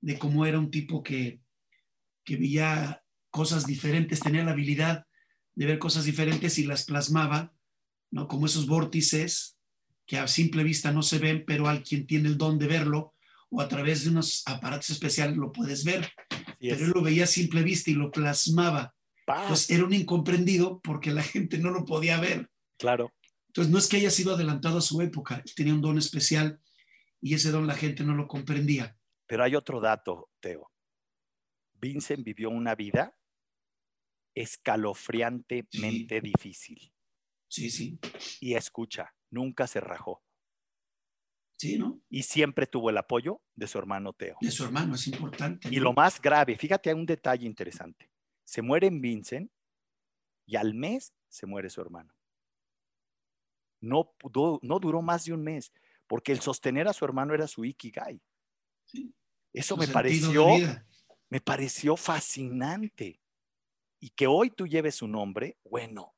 de 0.00 0.18
cómo 0.18 0.46
era 0.46 0.58
un 0.58 0.70
tipo 0.70 1.02
que, 1.02 1.40
que 2.24 2.36
veía 2.36 3.02
cosas 3.30 3.66
diferentes, 3.66 4.20
tenía 4.20 4.44
la 4.44 4.52
habilidad 4.52 5.04
de 5.60 5.66
ver 5.66 5.78
cosas 5.78 6.06
diferentes 6.06 6.56
y 6.56 6.64
las 6.64 6.86
plasmaba, 6.86 7.52
¿no? 8.10 8.26
Como 8.28 8.46
esos 8.46 8.66
vórtices 8.66 9.58
que 10.06 10.16
a 10.16 10.26
simple 10.26 10.64
vista 10.64 10.90
no 10.90 11.02
se 11.02 11.18
ven, 11.18 11.44
pero 11.46 11.68
al 11.68 11.82
quien 11.82 12.06
tiene 12.06 12.30
el 12.30 12.38
don 12.38 12.58
de 12.58 12.66
verlo 12.66 13.14
o 13.50 13.60
a 13.60 13.68
través 13.68 14.04
de 14.04 14.08
unos 14.08 14.42
aparatos 14.46 14.88
especiales 14.88 15.36
lo 15.36 15.52
puedes 15.52 15.84
ver. 15.84 16.10
Pero 16.58 16.86
él 16.86 16.92
lo 16.94 17.02
veía 17.02 17.24
a 17.24 17.26
simple 17.26 17.62
vista 17.62 17.90
y 17.90 17.94
lo 17.94 18.10
plasmaba. 18.10 18.94
¡Pah! 19.26 19.42
Entonces 19.42 19.68
era 19.68 19.84
un 19.84 19.92
incomprendido 19.92 20.80
porque 20.80 21.10
la 21.10 21.22
gente 21.22 21.58
no 21.58 21.70
lo 21.70 21.84
podía 21.84 22.18
ver. 22.18 22.48
claro. 22.78 23.12
Entonces, 23.48 23.72
no 23.72 23.78
es 23.78 23.88
que 23.88 23.96
haya 23.96 24.10
sido 24.10 24.36
adelantado 24.36 24.78
a 24.78 24.80
su 24.80 25.02
época, 25.02 25.42
él 25.44 25.54
tenía 25.56 25.74
un 25.74 25.80
don 25.80 25.98
especial 25.98 26.60
y 27.20 27.34
ese 27.34 27.50
don 27.50 27.66
la 27.66 27.74
gente 27.74 28.04
no 28.04 28.14
lo 28.14 28.28
comprendía. 28.28 28.96
Pero 29.26 29.42
hay 29.42 29.56
otro 29.56 29.80
dato, 29.80 30.30
Teo. 30.38 30.70
Vincent 31.74 32.24
vivió 32.24 32.48
una 32.48 32.76
vida 32.76 33.12
escalofriantemente 34.34 36.20
difícil. 36.20 36.92
Sí, 37.48 37.70
sí, 37.70 37.98
Y 38.40 38.54
escucha, 38.54 39.14
nunca 39.30 39.66
se 39.66 39.80
rajó. 39.80 40.22
sí, 41.56 41.78
¿no? 41.78 42.00
Y 42.08 42.22
siempre 42.22 42.66
tuvo 42.66 42.90
el 42.90 42.96
apoyo 42.98 43.42
de 43.54 43.66
su 43.66 43.78
hermano 43.78 44.12
Teo. 44.12 44.36
De 44.40 44.50
su 44.50 44.64
hermano, 44.64 44.94
es 44.94 45.06
importante. 45.08 45.68
Y 45.70 45.78
lo 45.80 45.92
más 45.92 46.20
grave, 46.20 46.56
fíjate, 46.56 46.90
hay 46.90 46.96
un 46.96 47.04
detalle 47.06 47.46
interesante. 47.46 48.10
Se 48.44 48.62
muere 48.62 48.86
en 48.86 49.00
Vincent 49.00 49.50
y 50.46 50.56
al 50.56 50.74
mes 50.74 51.12
se 51.28 51.46
muere 51.46 51.68
su 51.70 51.80
hermano. 51.80 52.14
No, 53.80 54.12
pudo- 54.18 54.58
no 54.62 54.78
duró 54.78 55.02
más 55.02 55.24
de 55.24 55.32
un 55.32 55.42
mes, 55.42 55.72
porque 56.06 56.32
el 56.32 56.40
sostener 56.40 56.86
a 56.88 56.92
su 56.92 57.04
hermano 57.04 57.34
era 57.34 57.46
su 57.46 57.64
ikigai. 57.64 58.20
Sí, 58.86 59.14
Eso 59.52 59.74
su 59.74 59.80
me 59.80 59.88
pareció, 59.88 60.46
me 61.28 61.40
pareció 61.40 61.96
fascinante. 61.96 63.20
Y 64.00 64.10
que 64.10 64.26
hoy 64.26 64.50
tú 64.50 64.66
lleves 64.66 64.96
su 64.96 65.06
nombre, 65.06 65.58
bueno. 65.64 66.14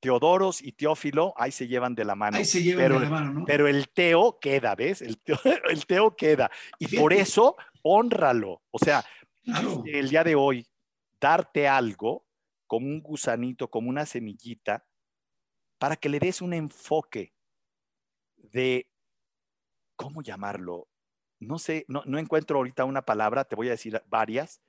Teodoros 0.00 0.62
y 0.62 0.72
Teófilo 0.72 1.32
ahí 1.36 1.50
se 1.50 1.66
llevan 1.66 1.94
de 1.94 2.04
la 2.04 2.14
mano. 2.14 2.36
Ahí 2.36 2.44
se 2.44 2.62
lleva 2.62 2.82
pero, 2.82 2.94
de 3.00 3.04
la 3.06 3.10
mano, 3.10 3.32
¿no? 3.32 3.44
pero 3.46 3.66
el 3.66 3.88
Teo 3.88 4.38
queda, 4.38 4.74
¿ves? 4.74 5.00
El 5.02 5.18
Teo, 5.18 5.38
el 5.70 5.86
Teo 5.86 6.14
queda. 6.14 6.50
Y 6.78 6.94
por 6.96 7.12
eso, 7.12 7.56
honralo. 7.82 8.62
O 8.70 8.78
sea, 8.78 9.04
claro, 9.42 9.82
el 9.86 10.08
día 10.10 10.22
de 10.22 10.34
hoy, 10.34 10.66
darte 11.20 11.66
algo 11.66 12.26
como 12.66 12.86
un 12.86 13.00
gusanito, 13.00 13.70
como 13.70 13.88
una 13.88 14.04
semillita, 14.04 14.86
para 15.78 15.96
que 15.96 16.08
le 16.08 16.18
des 16.18 16.42
un 16.42 16.52
enfoque 16.52 17.34
de, 18.36 18.90
¿cómo 19.96 20.22
llamarlo? 20.22 20.88
No 21.40 21.58
sé, 21.58 21.84
no, 21.88 22.02
no 22.06 22.18
encuentro 22.18 22.58
ahorita 22.58 22.84
una 22.84 23.02
palabra, 23.02 23.44
te 23.44 23.56
voy 23.56 23.68
a 23.68 23.72
decir 23.72 24.02
varias, 24.06 24.60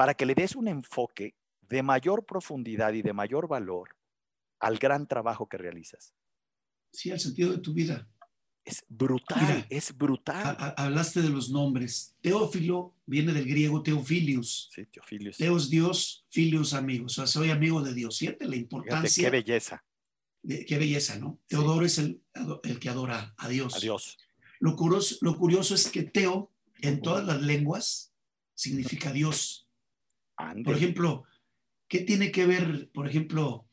para 0.00 0.14
que 0.14 0.24
le 0.24 0.34
des 0.34 0.56
un 0.56 0.66
enfoque 0.66 1.34
de 1.60 1.82
mayor 1.82 2.24
profundidad 2.24 2.94
y 2.94 3.02
de 3.02 3.12
mayor 3.12 3.46
valor 3.48 3.98
al 4.58 4.78
gran 4.78 5.06
trabajo 5.06 5.46
que 5.46 5.58
realizas. 5.58 6.14
sí, 6.90 7.10
al 7.10 7.20
sentido 7.20 7.52
de 7.52 7.58
tu 7.58 7.74
vida. 7.74 8.08
Es 8.64 8.82
brutal, 8.88 9.42
Mira, 9.42 9.66
es 9.68 9.94
brutal. 9.94 10.56
ha- 10.58 10.74
hablaste 10.78 11.20
de 11.20 11.28
los 11.28 11.50
nombres. 11.50 12.14
Teófilo 12.22 12.94
viene 13.04 13.34
del 13.34 13.44
griego 13.44 13.82
teofilius. 13.82 14.70
Sí, 14.74 14.86
Teofilio, 14.86 15.34
sí. 15.34 15.44
Teo 15.44 15.58
es 15.58 15.68
Dios, 15.68 16.24
filius 16.30 16.72
amigo. 16.72 17.04
O 17.04 17.08
sea, 17.10 17.26
soy 17.26 17.50
amigo 17.50 17.82
de 17.82 17.92
Dios. 17.92 18.18
Fíjate 18.18 18.46
la 18.46 18.52
Fíjate 18.52 18.56
importancia. 18.62 19.24
qué 19.24 19.30
belleza. 19.30 19.84
de- 20.42 20.64
qué 20.64 20.78
belleza, 20.78 21.18
¿no? 21.18 21.38
Sí. 21.42 21.48
Teodoro 21.48 21.84
es 21.84 21.98
el, 21.98 22.22
el 22.64 22.78
que 22.80 22.88
adora 22.88 23.34
a 23.36 23.48
Dios. 23.50 23.74
Adiós. 23.76 24.16
Lo 24.60 24.76
curioso, 24.76 25.16
lo 25.20 25.36
curioso 25.36 25.74
es 25.74 25.90
que 25.90 26.04
Teo, 26.04 26.50
en 26.80 27.02
todas 27.02 27.26
las 27.26 27.42
lenguas, 27.42 28.14
significa 28.54 29.12
Dios. 29.12 29.66
Por 30.64 30.76
ejemplo, 30.76 31.24
¿qué 31.88 32.00
tiene 32.00 32.30
que 32.30 32.46
ver, 32.46 32.90
por 32.92 33.08
ejemplo, 33.08 33.66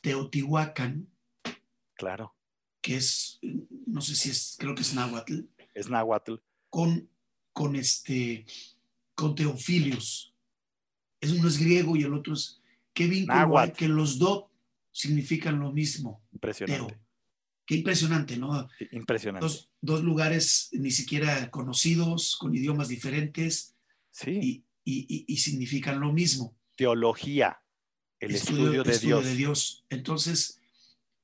Teotihuacán, 0.00 1.08
claro, 1.94 2.34
que 2.80 2.96
es, 2.96 3.38
no 3.86 4.00
sé 4.00 4.16
si 4.16 4.30
es, 4.30 4.56
creo 4.58 4.74
que 4.74 4.82
es 4.82 4.94
náhuatl, 4.94 5.40
es 5.74 5.88
náhuatl. 5.88 6.34
con, 6.68 7.08
con 7.52 7.76
este, 7.76 8.44
con 9.14 9.34
Teofilius? 9.34 10.34
Es 11.20 11.30
uno 11.30 11.46
es 11.46 11.58
griego 11.58 11.96
y 11.96 12.02
el 12.02 12.14
otro 12.14 12.34
es, 12.34 12.60
¿qué 12.92 13.06
vínculo. 13.06 13.72
Que 13.76 13.86
los 13.86 14.18
dos 14.18 14.46
significan 14.90 15.60
lo 15.60 15.70
mismo. 15.70 16.24
Impresionante. 16.32 16.94
Teo. 16.94 17.02
Qué 17.64 17.76
impresionante, 17.76 18.36
¿no? 18.36 18.68
Impresionante. 18.90 19.46
Dos, 19.46 19.70
dos 19.80 20.02
lugares 20.02 20.68
ni 20.72 20.90
siquiera 20.90 21.48
conocidos, 21.52 22.36
con 22.36 22.54
idiomas 22.56 22.88
diferentes 22.88 23.72
Sí, 24.12 24.30
y, 24.42 24.64
y- 24.84 25.06
y- 25.08 25.24
y 25.28 25.36
significan 25.38 26.00
lo 26.00 26.12
mismo. 26.12 26.56
teología, 26.76 27.60
el 28.20 28.34
estudio, 28.34 28.82
de, 28.82 28.92
estudio 28.92 29.16
Dios. 29.18 29.24
de 29.24 29.34
Dios. 29.36 29.84
Entonces, 29.90 30.58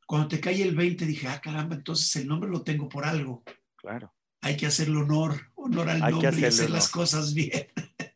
cuando 0.06 0.28
te 0.28 0.40
cae 0.40 0.62
el 0.62 0.74
20, 0.76 1.04
dije, 1.06 1.26
ah, 1.28 1.40
caramba, 1.40 1.74
entonces 1.76 2.14
el 2.16 2.26
nombre 2.28 2.48
lo 2.50 2.62
tengo 2.62 2.88
por 2.88 3.04
algo. 3.04 3.42
Claro, 3.76 4.14
Hay 4.40 4.56
que 4.56 4.66
hacerle 4.66 4.98
honor, 4.98 5.50
honor 5.56 5.88
al 5.88 6.02
Hay 6.02 6.12
nombre 6.12 6.40
y 6.40 6.44
hacer 6.44 6.66
honor. 6.66 6.76
las 6.76 6.88
cosas 6.88 7.34
bien. 7.34 7.66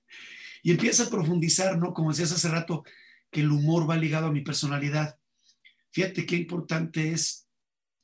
y 0.63 0.71
empieza 0.71 1.05
a 1.05 1.11
profundizar, 1.11 1.77
¿no? 1.79 1.93
Como 1.93 2.11
decías 2.11 2.33
hace 2.33 2.49
rato, 2.49 2.85
que 3.31 3.41
el 3.41 3.51
humor 3.51 3.89
va 3.91 3.97
ligado 3.97 4.27
a 4.29 4.33
mi 4.33 4.43
personalidad. 4.43 5.19
Fíjate 5.91 6.25
qué 6.27 6.37
importante 6.37 7.11
es 7.13 7.49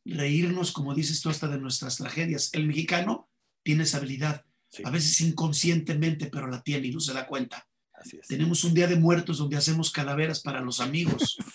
reírnos, 0.05 0.73
como 0.73 0.95
dices 0.95 1.21
tú, 1.21 1.29
hasta 1.31 1.49
de 1.49 1.59
nuestras 1.59 1.97
tragedias. 1.97 2.51
El 2.55 2.67
mexicano 2.67 3.31
tiene 3.63 3.85
esa 3.85 3.99
habilidad, 3.99 4.45
sí, 4.69 4.83
a 4.85 4.91
veces 4.91 5.21
inconscientemente, 5.21 6.27
pero 6.27 6.47
la 6.49 6.63
tiene 6.63 6.89
y 6.89 6.93
no 6.93 7.01
se 7.01 7.13
da 7.13 7.27
cuenta. 7.27 7.67
así 7.93 8.19
es. 8.21 8.27
Tenemos 8.29 8.65
un 8.65 8.75
día 8.75 8.87
de 8.87 8.97
muertos 8.97 9.39
donde 9.39 9.57
hacemos 9.57 9.91
calaveras 9.91 10.41
para 10.41 10.61
los 10.61 10.81
amigos 10.81 11.37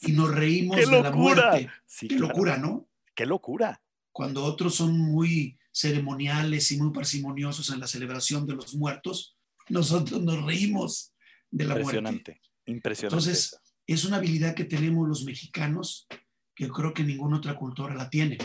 Sí, 0.00 0.12
y 0.12 0.12
nos 0.12 0.32
reímos 0.32 0.76
¡Qué 0.76 0.86
de 0.86 1.02
la 1.02 1.10
muerte. 1.10 1.70
sí, 1.86 2.06
Qué 2.08 2.16
claro. 2.16 2.28
locura, 2.28 2.56
¿no? 2.56 2.88
Qué 3.14 3.26
locura. 3.26 3.82
Cuando 4.12 4.44
otros 4.44 4.76
son 4.76 4.96
muy 4.98 5.58
ceremoniales 5.72 6.70
y 6.72 6.78
muy 6.78 6.92
parsimoniosos 6.92 7.70
en 7.70 7.80
la 7.80 7.86
celebración 7.86 8.46
de 8.46 8.54
los 8.54 8.74
muertos, 8.74 9.36
nosotros 9.68 10.22
nos 10.22 10.42
reímos 10.44 11.12
de 11.50 11.64
la 11.64 11.74
muerte. 11.74 11.96
Impresionante, 11.98 12.40
impresionante. 12.66 13.14
Entonces, 13.16 13.60
es 13.86 14.04
una 14.04 14.16
habilidad 14.18 14.54
que 14.54 14.64
tenemos 14.64 15.08
los 15.08 15.24
mexicanos 15.24 16.06
que 16.54 16.68
creo 16.68 16.92
que 16.94 17.04
ninguna 17.04 17.38
otra 17.38 17.56
cultura 17.56 17.94
la 17.94 18.08
tiene. 18.10 18.38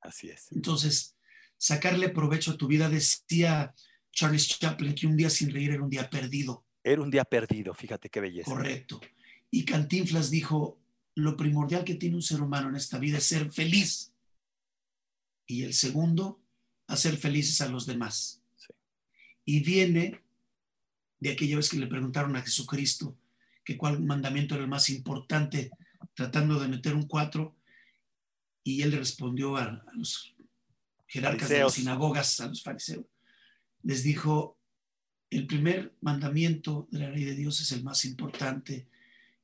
Así 0.00 0.28
es. 0.30 0.50
Entonces, 0.52 1.16
sacarle 1.60 2.08
provecho 2.08 2.52
a 2.52 2.56
tu 2.56 2.66
vida, 2.66 2.88
decía 2.88 3.74
Charles 4.10 4.48
Chaplin 4.48 4.94
que 4.94 5.06
un 5.06 5.16
día 5.16 5.28
sin 5.28 5.50
reír 5.50 5.72
era 5.72 5.82
un 5.82 5.90
día 5.90 6.08
perdido. 6.08 6.64
Era 6.82 7.02
un 7.02 7.10
día 7.10 7.24
perdido, 7.24 7.74
fíjate 7.74 8.08
qué 8.08 8.20
belleza. 8.20 8.50
Correcto. 8.50 9.00
Y 9.50 9.64
Cantinflas 9.64 10.30
dijo, 10.30 10.80
lo 11.14 11.36
primordial 11.36 11.84
que 11.84 11.96
tiene 11.96 12.16
un 12.16 12.22
ser 12.22 12.40
humano 12.40 12.70
en 12.70 12.76
esta 12.76 12.98
vida 12.98 13.18
es 13.18 13.24
ser 13.24 13.52
feliz. 13.52 14.12
Y 15.46 15.64
el 15.64 15.74
segundo, 15.74 16.40
hacer 16.86 17.18
felices 17.18 17.60
a 17.60 17.68
los 17.68 17.84
demás. 17.84 18.40
Sí. 18.56 18.72
Y 19.44 19.60
viene 19.60 20.22
de 21.18 21.32
aquella 21.32 21.56
vez 21.56 21.68
que 21.68 21.76
le 21.76 21.86
preguntaron 21.86 22.34
a 22.36 22.42
Jesucristo 22.42 23.18
que 23.64 23.76
cuál 23.76 24.00
mandamiento 24.00 24.54
era 24.54 24.64
el 24.64 24.70
más 24.70 24.88
importante 24.88 25.70
tratando 26.14 26.58
de 26.58 26.68
meter 26.68 26.94
un 26.94 27.06
cuatro, 27.06 27.56
y 28.64 28.82
él 28.82 28.92
respondió 28.92 29.56
a, 29.56 29.84
los 29.94 30.34
jerarcas 31.10 31.48
de 31.48 31.58
las 31.58 31.74
sinagogas, 31.74 32.40
a 32.40 32.46
los 32.46 32.62
fariseos, 32.62 33.04
les 33.82 34.04
dijo, 34.04 34.56
el 35.28 35.46
primer 35.46 35.92
mandamiento 36.00 36.86
de 36.92 37.00
la 37.00 37.10
ley 37.10 37.24
de 37.24 37.34
Dios 37.34 37.60
es 37.60 37.72
el 37.72 37.82
más 37.82 38.04
importante. 38.04 38.88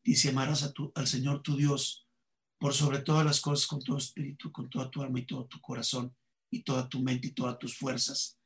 Dice, 0.04 0.28
amarás 0.28 0.73
al 0.94 1.06
Señor 1.08 1.42
tu 1.42 1.56
Dios 1.56 2.06
por 2.58 2.73
sobre 2.73 3.00
todas 3.00 3.26
las 3.26 3.40
cosas 3.40 3.66
con 3.66 3.82
todo 3.82 3.99
espíritu, 3.99 4.52
con 4.52 4.70
toda 4.70 4.90
tu 4.90 5.02
alma 5.02 5.18
y 5.18 5.26
todo 5.26 5.46
tu 5.46 5.61
corazón 5.61 6.14
y 6.50 6.62
toda 6.62 6.88
tu 6.88 7.00
mente 7.00 7.28
y 7.28 7.32
todas 7.32 7.58
tus 7.58 7.76
fuerzas. 7.76 8.38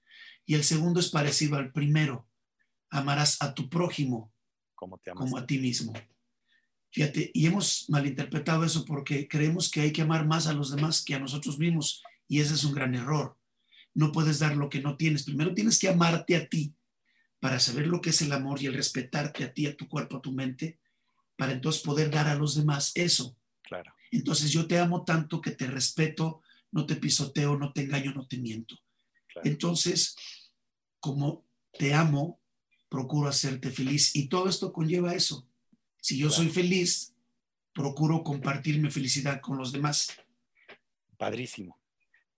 Y 0.46 0.54
el 0.54 0.64
segundo 0.64 0.98
es 0.98 1.10
parecido 1.10 1.56
al 1.56 1.72
primero. 1.72 2.26
Amarás 2.88 3.36
a 3.40 3.54
tu 3.54 3.68
prójimo 3.68 4.32
como, 4.74 4.96
te 4.96 5.10
como 5.12 5.36
a 5.36 5.46
ti 5.46 5.58
mismo. 5.58 5.92
Fíjate, 6.90 7.30
y 7.34 7.46
hemos 7.46 7.84
malinterpretado 7.90 8.64
eso 8.64 8.84
porque 8.86 9.28
creemos 9.28 9.70
que 9.70 9.82
hay 9.82 9.92
que 9.92 10.02
amar 10.02 10.26
más 10.26 10.46
a 10.46 10.54
los 10.54 10.74
demás 10.74 11.04
que 11.04 11.14
a 11.14 11.20
nosotros 11.20 11.58
mismos. 11.58 12.02
Y 12.30 12.38
ese 12.38 12.54
es 12.54 12.62
un 12.62 12.72
gran 12.72 12.94
error. 12.94 13.37
No 13.92 14.12
puedes 14.12 14.38
dar 14.38 14.56
lo 14.56 14.70
que 14.70 14.80
no 14.80 14.96
tienes. 14.96 15.25
Primero 15.25 15.52
tienes 15.52 15.80
que 15.80 15.88
amarte 15.88 16.37
a 16.37 16.49
ti 16.49 16.72
para 17.40 17.58
saber 17.58 17.88
lo 17.88 18.00
que 18.00 18.10
es 18.10 18.22
el 18.22 18.32
amor 18.32 18.62
y 18.62 18.66
el 18.66 18.75
respetarte 18.75 19.42
a 19.42 19.52
ti, 19.52 19.66
a 19.66 19.76
tu 19.76 19.88
cuerpo, 19.88 20.18
a 20.18 20.22
tu 20.22 20.30
mente, 20.30 20.78
para 21.37 21.50
entonces 21.50 21.82
poder 21.82 22.08
dar 22.08 22.28
a 22.28 22.37
los 22.37 22.54
demás 22.54 22.92
eso. 22.94 23.37
Claro. 23.62 23.92
Entonces 24.12 24.52
yo 24.52 24.68
te 24.68 24.78
amo 24.78 25.04
tanto 25.04 25.40
que 25.40 25.50
te 25.50 25.66
respeto, 25.66 26.40
no 26.70 26.87
te 26.87 26.94
pisoteo, 26.94 27.58
no 27.58 27.72
te 27.72 27.80
engaño, 27.82 28.12
no 28.12 28.28
te 28.28 28.37
miento. 28.37 28.78
Entonces, 29.42 30.14
como 31.00 31.44
te 31.76 31.94
amo, 31.94 32.40
procuro 32.88 33.28
hacerte 33.28 33.70
feliz 33.70 34.14
y 34.14 34.28
todo 34.28 34.49
esto 34.49 34.72
conlleva 34.72 35.14
eso. 35.14 35.49
Si 36.00 36.16
yo 36.16 36.30
soy 36.30 36.49
feliz, 36.49 37.12
procuro 37.75 38.22
compartir 38.22 38.80
mi 38.80 38.88
felicidad 38.88 39.40
con 39.40 39.58
los 39.58 39.72
demás. 39.72 40.16
Padrísimo. 41.16 41.79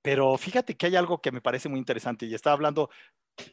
Pero 0.03 0.37
fíjate 0.37 0.77
que 0.77 0.87
hay 0.87 0.97
algo 0.97 1.21
que 1.21 1.33
me 1.33 1.41
parece 1.41 1.69
muy 1.69 1.79
interesante 1.79 2.27
y 2.27 2.35
estaba 2.35 2.55
hablando, 2.55 2.91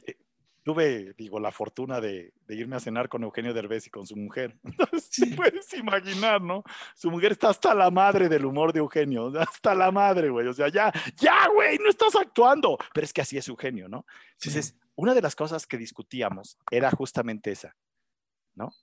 eh, 0.06 0.18
tuve, 0.63 1.13
digo, 1.13 1.39
la 1.39 1.51
fortuna 1.51 2.01
de, 2.01 2.34
irme 2.48 2.75
a 2.75 2.79
cenar 2.79 3.08
con 3.08 3.24
Eugenio 3.24 3.53
Derbez 3.53 3.88
y 3.88 3.89
con 3.91 4.06
su 4.06 4.15
mujer. 4.15 4.58
Entonces, 4.63 5.36
puedes 5.36 5.74
imaginar, 5.74 6.41
¿no? 6.41 6.63
Su 6.96 7.12
mujer 7.12 7.34
está 7.34 7.50
hasta 7.50 7.74
la 7.74 7.91
madre 7.91 8.29
del 8.29 8.46
humor 8.46 8.74
de 8.74 8.79
Eugenio, 8.79 9.32
hasta 9.39 9.75
la 9.75 9.91
madre, 9.91 10.29
güey. 10.29 10.48
O 10.48 10.53
sea, 10.53 10.70
ya, 10.70 10.91
ya, 11.15 11.48
güey, 11.50 11.77
no 11.77 11.89
estás 11.89 12.15
actuando. 12.15 12.77
Pero 12.94 13.06
es 13.06 13.13
que 13.13 13.22
así 13.22 13.38
es 13.38 13.48
Eugenio, 13.48 13.88
¿no? 13.88 14.06
Entonces, 14.34 14.75
una 14.96 15.13
de 15.13 15.22
las 15.22 15.36
cosas 15.36 15.68
que 15.68 15.77
discutíamos 15.77 16.58
era 16.72 16.91
justamente 16.91 17.51
esa, 17.51 17.75
¿no? 18.56 18.74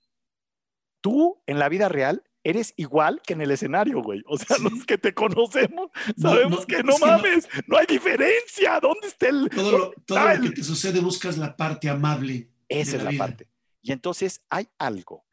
Tú 1.01 1.41
en 1.45 1.59
la 1.59 1.69
vida 1.69 1.89
real 1.89 2.23
eres 2.49 2.73
igual 2.77 3.21
que 3.25 3.33
en 3.33 3.41
el 3.41 3.51
escenario, 3.51 4.01
güey. 4.01 4.23
O 4.25 4.37
sea, 4.37 4.57
los 4.57 4.85
que 4.85 4.97
te 4.97 5.13
conocemos 5.13 5.91
sabemos 6.17 6.65
que 6.65 6.81
no 6.81 6.97
mames, 6.97 7.47
no, 7.67 7.77
hay 7.77 7.85
diferencia. 7.85 8.79
¿Dónde 8.79 9.07
está 9.07 9.27
el... 9.27 9.49
Todo 9.49 9.77
lo, 9.77 9.91
todo 10.05 10.19
que 10.41 10.51
te 10.51 10.63
sucede 10.63 11.01
buscas 11.01 11.37
la 11.37 11.57
parte 11.57 11.89
amable. 11.89 12.49
Esa 12.69 12.97
es 12.97 13.03
la, 13.03 13.11
parte. 13.17 13.49
Y 13.81 13.91
entonces 13.91 14.41
hay 14.49 14.69
algo 14.77 15.25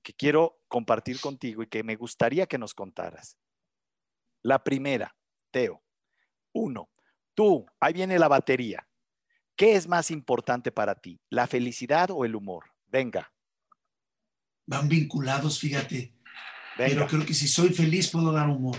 que 0.00 0.12
quiero 0.12 0.60
compartir 0.68 1.20
contigo 1.20 1.64
y 1.64 1.66
que 1.66 1.82
me 1.82 1.96
gustaría 1.96 2.46
que 2.46 2.56
nos 2.56 2.72
contaras. 2.72 3.36
La 4.42 4.62
primera, 4.62 5.16
Teo. 5.50 5.82
Uno, 6.52 6.88
tú, 7.34 7.66
ahí 7.80 7.92
viene 7.92 8.16
la 8.16 8.28
batería. 8.28 8.88
¿Qué 9.56 9.74
es 9.74 9.88
más 9.88 10.12
importante 10.12 10.70
para 10.70 10.94
ti, 10.94 11.20
la 11.30 11.48
felicidad 11.48 12.12
o 12.12 12.24
el 12.24 12.36
humor? 12.36 12.66
Venga. 12.86 13.32
Van 14.66 14.88
vinculados, 14.88 15.58
fíjate. 15.58 16.17
Pero 16.86 17.06
creo 17.08 17.26
que 17.26 17.34
si 17.34 17.48
soy 17.48 17.70
feliz 17.70 18.08
puedo 18.08 18.32
dar 18.32 18.48
humor. 18.48 18.78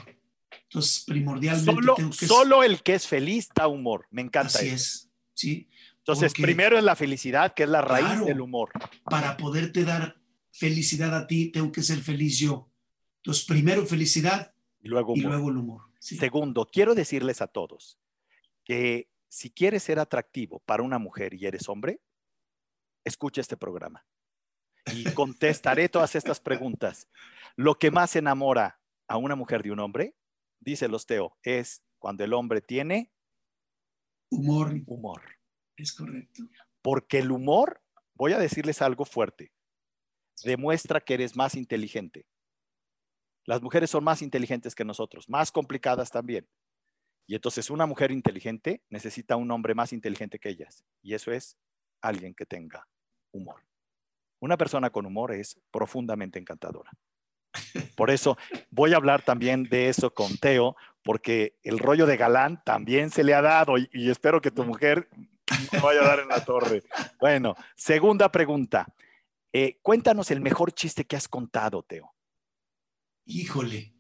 Entonces, 0.64 1.04
primordialmente 1.06 1.72
solo, 1.72 1.96
tengo 1.96 2.10
que... 2.12 2.28
Solo 2.28 2.64
el 2.64 2.82
que 2.82 2.94
es 2.94 3.08
feliz 3.08 3.50
da 3.54 3.68
humor. 3.68 4.08
Me 4.10 4.22
encanta 4.22 4.60
Así 4.60 4.70
es, 4.70 5.10
sí. 5.34 5.70
Entonces, 5.98 6.34
primero 6.34 6.78
es 6.78 6.84
la 6.84 6.96
felicidad, 6.96 7.54
que 7.54 7.64
es 7.64 7.70
la 7.70 7.82
raíz 7.82 8.26
del 8.26 8.40
humor. 8.40 8.72
Para 9.04 9.36
poderte 9.36 9.84
dar 9.84 10.20
felicidad 10.52 11.16
a 11.16 11.28
ti, 11.28 11.52
tengo 11.52 11.72
que 11.72 11.84
ser 11.84 12.00
feliz 12.00 12.40
yo. 12.40 12.72
Entonces, 13.18 13.46
primero 13.46 13.86
felicidad 13.86 14.54
y 14.82 14.88
luego, 14.88 15.14
y 15.16 15.22
luego 15.22 15.50
el 15.50 15.58
humor. 15.58 15.82
Segundo, 16.00 16.68
quiero 16.72 16.96
decirles 16.96 17.42
a 17.42 17.48
todos 17.48 18.00
que 18.64 19.10
si 19.28 19.50
quieres 19.50 19.84
ser 19.84 20.00
atractivo 20.00 20.60
para 20.60 20.84
una 20.84 21.00
mujer 21.00 21.34
y 21.34 21.46
eres 21.46 21.68
hombre, 21.68 22.00
escucha 23.04 23.42
este 23.42 23.58
programa 23.58 24.06
y 24.94 25.04
contestaré 25.14 25.90
todas 25.90 26.16
estas 26.16 26.40
preguntas. 26.40 27.08
Lo 27.56 27.76
que 27.76 27.92
más 27.92 28.16
enamora 28.16 28.80
a 29.08 29.18
una 29.18 29.36
mujer 29.36 29.64
de 29.64 29.72
un 29.72 29.80
hombre, 29.80 30.16
dice 30.60 30.88
los 30.88 31.06
Teo, 31.06 31.38
es 31.44 31.84
cuando 31.98 32.24
el 32.24 32.34
hombre 32.34 32.62
tiene 32.62 33.12
humor. 34.30 34.74
Humor. 34.86 35.22
Es 35.76 35.94
correcto. 35.94 36.44
Porque 36.82 37.20
el 37.20 37.32
humor, 37.32 37.82
voy 38.14 38.34
a 38.34 38.40
decirles 38.40 38.82
algo 38.82 39.06
fuerte, 39.06 39.52
demuestra 40.44 41.02
que 41.02 41.16
eres 41.16 41.36
más 41.36 41.56
inteligente. 41.56 42.26
Las 43.46 43.62
mujeres 43.62 43.90
son 43.90 44.04
más 44.04 44.22
inteligentes 44.22 44.76
que 44.76 44.86
nosotros, 44.86 45.28
más 45.28 45.52
complicadas 45.52 46.12
también. 46.12 46.48
Y 47.28 47.36
entonces 47.36 47.70
una 47.70 47.86
mujer 47.86 48.12
inteligente 48.12 48.84
necesita 48.90 49.36
un 49.36 49.52
hombre 49.52 49.76
más 49.76 49.94
inteligente 49.94 50.40
que 50.40 50.50
ellas. 50.50 50.84
Y 51.02 51.14
eso 51.14 51.32
es 51.32 51.58
alguien 52.02 52.34
que 52.34 52.46
tenga 52.46 52.88
humor. 53.32 53.69
Una 54.40 54.58
persona 54.58 54.90
con 54.90 55.06
humor 55.06 55.34
es 55.34 55.60
profundamente 55.72 56.40
encantadora. 56.40 56.92
Por 57.96 58.10
eso 58.10 58.38
voy 58.70 58.94
a 58.94 58.98
hablar 58.98 59.24
también 59.24 59.64
de 59.64 59.90
eso 59.90 60.14
con 60.14 60.38
Teo, 60.38 60.76
porque 61.04 61.58
el 61.64 61.80
rollo 61.80 62.06
de 62.06 62.18
galán 62.18 62.62
también 62.64 63.10
se 63.10 63.24
le 63.24 63.34
ha 63.34 63.42
dado 63.42 63.78
y, 63.78 64.10
espero 64.10 64.42
que 64.42 64.52
tu 64.52 64.64
mujer 64.64 65.10
no 65.74 65.82
vaya 65.82 66.02
a 66.02 66.08
dar 66.08 66.20
en 66.20 66.30
la 66.30 66.44
torre. 66.46 66.84
Bueno, 67.20 67.56
segunda 67.76 68.32
pregunta. 68.32 68.88
Eh, 69.52 69.80
cuéntanos 69.82 70.30
el 70.32 70.42
mejor 70.42 70.72
chiste 70.72 71.06
que 71.06 71.16
has 71.16 71.28
contado, 71.28 71.82
Teo. 71.84 72.14
Híjole, 73.26 73.94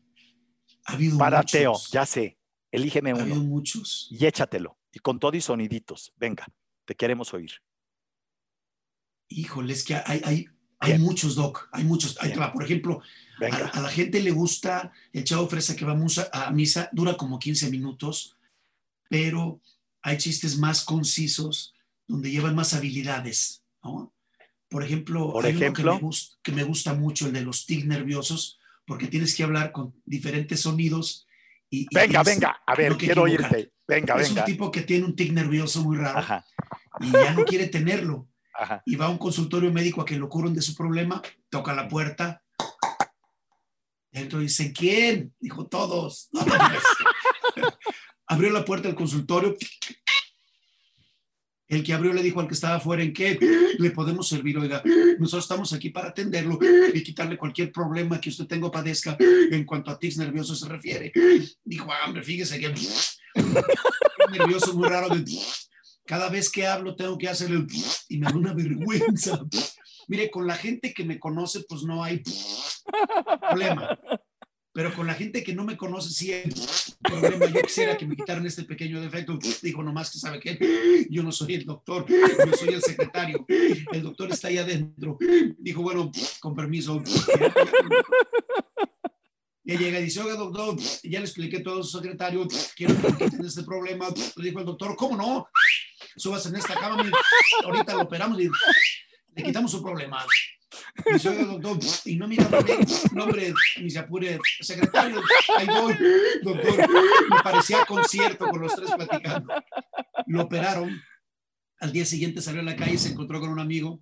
ha 0.85 0.93
habido 0.93 1.17
Para 1.17 1.43
Teo, 1.43 1.73
ya 1.91 2.05
sé, 2.05 2.37
elígeme 2.71 3.13
uno. 3.13 3.21
Ha 3.21 3.25
habido 3.25 3.41
muchos. 3.41 4.07
Y 4.11 4.25
échatelo. 4.25 4.77
Y 4.91 4.99
con 4.99 5.19
todo 5.19 5.35
y 5.35 5.41
soniditos. 5.41 6.13
Venga, 6.17 6.47
te 6.85 6.95
queremos 6.95 7.33
oír. 7.33 7.51
Híjole, 9.29 9.73
es 9.73 9.83
que 9.83 9.95
hay, 9.95 10.21
hay, 10.25 10.47
hay 10.79 10.97
muchos, 10.97 11.35
Doc, 11.35 11.69
hay 11.71 11.83
muchos. 11.83 12.17
Por 12.53 12.63
ejemplo, 12.63 13.01
a, 13.73 13.81
la 13.81 13.89
gente 13.89 14.21
le 14.21 14.31
gusta 14.31 14.91
el 15.13 15.23
chavo 15.23 15.47
fresa 15.47 15.75
que 15.75 15.85
va 15.85 15.97
a 16.31 16.51
misa, 16.51 16.89
dura 16.91 17.15
como 17.15 17.39
15 17.39 17.69
minutos, 17.69 18.35
pero 19.09 19.61
hay 20.01 20.17
chistes 20.17 20.57
más 20.57 20.83
concisos 20.83 21.73
donde 22.07 22.31
llevan 22.31 22.55
más 22.55 22.73
habilidades, 22.73 23.63
¿no? 23.83 24.13
Por 24.69 24.83
ejemplo, 24.83 25.39
hay 25.41 25.55
Uno 25.55 25.73
que, 25.73 25.83
me 25.83 25.97
gusta, 25.97 26.37
que 26.43 26.51
me 26.51 26.63
gusta 26.63 26.93
mucho, 26.93 27.25
el 27.27 27.33
de 27.33 27.41
los 27.41 27.65
tic 27.65 27.85
nerviosos, 27.85 28.59
porque 28.85 29.07
tienes 29.07 29.35
que 29.35 29.43
hablar 29.43 29.71
con 29.71 29.95
diferentes 30.05 30.61
sonidos. 30.61 31.27
Y, 31.71 31.87
venga, 31.93 32.23
venga, 32.23 32.61
a 32.65 32.75
ver, 32.75 32.95
quiero 32.95 33.23
oírte. 33.23 33.73
Venga, 33.87 34.15
es 34.21 34.29
venga. 34.29 34.41
un 34.41 34.45
tipo 34.45 34.71
que 34.71 34.81
tiene 34.81 35.05
un 35.05 35.15
tic 35.15 35.31
nervioso 35.31 35.83
muy 35.83 35.97
raro 35.97 36.43
y 36.99 37.11
ya 37.11 37.33
no 37.33 37.45
quiere 37.45 37.67
tenerlo 37.67 38.28
y 38.85 38.95
va 38.95 39.05
a 39.05 39.09
un 39.09 39.17
consultorio 39.17 39.71
médico 39.71 40.01
a 40.01 40.05
que 40.05 40.17
lo 40.17 40.29
curen 40.29 40.53
de 40.53 40.61
su 40.61 40.75
problema, 40.75 41.21
toca 41.49 41.73
la 41.73 41.87
puerta. 41.87 42.41
Dentro 44.11 44.39
dice, 44.39 44.73
¿quién? 44.73 45.33
Dijo, 45.39 45.67
todos. 45.67 46.29
abrió 48.27 48.51
la 48.51 48.65
puerta 48.65 48.87
del 48.87 48.95
consultorio. 48.95 49.55
El 51.67 51.83
que 51.83 51.93
abrió 51.93 52.13
le 52.13 52.23
dijo 52.23 52.39
al 52.39 52.47
que 52.47 52.55
estaba 52.55 52.77
afuera, 52.77 53.03
¿en 53.03 53.13
qué 53.13 53.37
le 53.77 53.91
podemos 53.91 54.27
servir? 54.27 54.57
Oiga, 54.57 54.81
nosotros 55.19 55.43
estamos 55.43 55.71
aquí 55.71 55.91
para 55.91 56.09
atenderlo 56.09 56.57
y 56.91 57.03
quitarle 57.03 57.37
cualquier 57.37 57.71
problema 57.71 58.19
que 58.19 58.29
usted 58.29 58.47
tenga 58.47 58.67
o 58.67 58.71
padezca 58.71 59.15
en 59.19 59.65
cuanto 59.65 59.91
a 59.91 59.99
tics 59.99 60.17
nerviosos 60.17 60.59
se 60.59 60.67
refiere. 60.67 61.11
Dijo, 61.63 61.87
ah, 61.91 62.07
hombre, 62.07 62.23
fíjese 62.23 62.59
que 62.59 62.73
nervioso 64.31 64.73
muy 64.73 64.89
raro. 64.89 65.15
De, 65.15 65.23
cada 66.09 66.27
vez 66.27 66.49
que 66.49 66.65
hablo 66.65 66.95
tengo 66.95 67.19
que 67.19 67.29
hacer 67.29 67.51
el 67.51 67.67
y 68.09 68.17
me 68.17 68.25
da 68.25 68.35
una 68.35 68.51
vergüenza. 68.51 69.45
Mire, 70.07 70.31
con 70.31 70.47
la 70.47 70.55
gente 70.55 70.91
que 70.91 71.03
me 71.03 71.19
conoce, 71.19 71.65
pues 71.69 71.83
no 71.83 72.03
hay 72.03 72.23
problema. 73.39 73.99
Pero 74.73 74.91
con 74.95 75.05
la 75.05 75.13
gente 75.13 75.43
que 75.43 75.53
no 75.53 75.63
me 75.63 75.77
conoce, 75.77 76.09
sí 76.09 76.33
hay 76.33 76.49
problema. 76.99 77.45
Yo 77.45 77.61
quisiera 77.61 77.95
que 77.95 78.07
me 78.07 78.15
quitaran 78.15 78.43
este 78.47 78.63
pequeño 78.63 78.99
defecto. 78.99 79.37
Dijo 79.61 79.83
nomás 79.83 80.09
que 80.09 80.17
sabe 80.17 80.39
que 80.39 81.05
yo 81.11 81.21
no 81.21 81.31
soy 81.31 81.53
el 81.53 81.65
doctor, 81.65 82.07
yo 82.07 82.57
soy 82.57 82.73
el 82.73 82.81
secretario. 82.81 83.45
El 83.47 84.01
doctor 84.01 84.31
está 84.31 84.47
ahí 84.47 84.57
adentro. 84.57 85.15
Dijo, 85.59 85.83
bueno, 85.83 86.11
con 86.39 86.55
permiso. 86.55 87.03
Y 89.63 89.77
llega 89.77 89.99
y 89.99 90.05
dice, 90.05 90.21
oiga, 90.21 90.33
doctor, 90.33 90.75
ya 91.03 91.19
le 91.19 91.25
expliqué 91.25 91.59
todo 91.59 91.81
a 91.81 91.83
su 91.83 91.99
secretario, 91.99 92.47
quiero 92.75 92.99
que 92.99 93.25
quiten 93.25 93.45
este 93.45 93.61
problema. 93.61 94.07
Le 94.37 94.43
dijo 94.43 94.61
el 94.61 94.65
doctor, 94.65 94.95
¿cómo 94.95 95.15
no? 95.15 95.47
Subas 96.15 96.45
en 96.45 96.55
esta 96.55 96.73
cama, 96.75 97.03
ahorita 97.63 97.93
lo 97.93 98.01
operamos 98.01 98.39
y 98.39 98.49
le 99.35 99.43
quitamos 99.43 99.71
su 99.71 99.83
problema. 99.83 100.25
Y 101.13 101.19
soy 101.19 101.43
doctor, 101.45 101.79
y 102.05 102.15
no 102.15 102.27
miraba 102.27 102.59
nombre, 103.13 103.53
ni 103.77 103.89
se 103.89 103.99
apure, 103.99 104.39
secretario, 104.59 105.21
ahí 105.57 105.67
voy, 105.67 105.97
doctor. 106.43 106.89
Me 107.29 107.41
parecía 107.43 107.85
concierto 107.85 108.47
con 108.47 108.61
los 108.61 108.75
tres 108.75 108.91
platicando. 108.91 109.53
Lo 110.27 110.43
operaron. 110.43 111.01
Al 111.81 111.91
día 111.91 112.05
siguiente 112.05 112.41
salió 112.41 112.61
a 112.61 112.65
la 112.65 112.75
calle 112.75 112.93
y 112.93 112.97
se 112.97 113.09
encontró 113.09 113.39
con 113.39 113.49
un 113.49 113.59
amigo. 113.59 114.01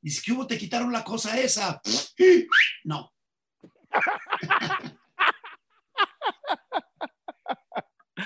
Dice, 0.00 0.22
¿qué 0.24 0.32
hubo? 0.32 0.46
¿Te 0.46 0.58
quitaron 0.58 0.92
la 0.92 1.04
cosa 1.04 1.38
esa? 1.38 1.80
No. 2.84 3.12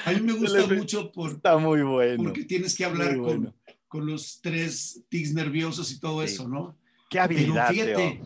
A 0.05 0.13
mí 0.13 0.21
me 0.21 0.33
gusta 0.33 0.67
mucho 0.67 1.11
por, 1.13 1.33
Está 1.33 1.57
muy 1.59 1.83
bueno. 1.83 2.23
porque 2.23 2.45
tienes 2.45 2.75
que 2.75 2.85
hablar 2.85 3.17
con, 3.17 3.55
con, 3.89 4.07
los 4.07 4.41
tres 4.41 5.03
tics 5.09 5.33
nerviosos 5.33 5.91
y 5.93 6.01
todo 6.01 6.23
eso, 6.23 6.49
¿no? 6.49 6.79
Qué 7.11 7.21
habilidad. 7.21 7.69
Pero 7.69 7.99
fíjate, 7.99 8.23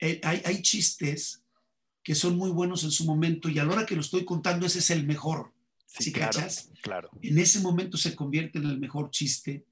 eh, 0.00 0.20
hay, 0.22 0.42
hay, 0.44 0.62
chistes 0.62 1.44
que 2.02 2.14
son 2.14 2.36
muy 2.36 2.50
buenos 2.50 2.84
en 2.84 2.90
su 2.90 3.04
momento 3.04 3.48
y 3.48 3.58
a 3.58 3.64
la 3.64 3.72
hora 3.72 3.86
que 3.86 3.94
lo 3.94 4.00
estoy 4.00 4.24
contando, 4.24 4.66
ese 4.66 4.80
es 4.80 4.90
el 4.90 5.06
mejor. 5.06 5.52
Sí, 5.86 6.04
¿Sí 6.04 6.12
claro, 6.12 6.32
cachas? 6.32 6.70
Claro. 6.82 7.10
En 7.20 7.38
ese 7.38 7.60
momento 7.60 7.96
se 7.96 8.16
convierte 8.16 8.58
en 8.58 8.64
el 8.64 8.78
mejor 8.78 9.10
chiste. 9.10 9.66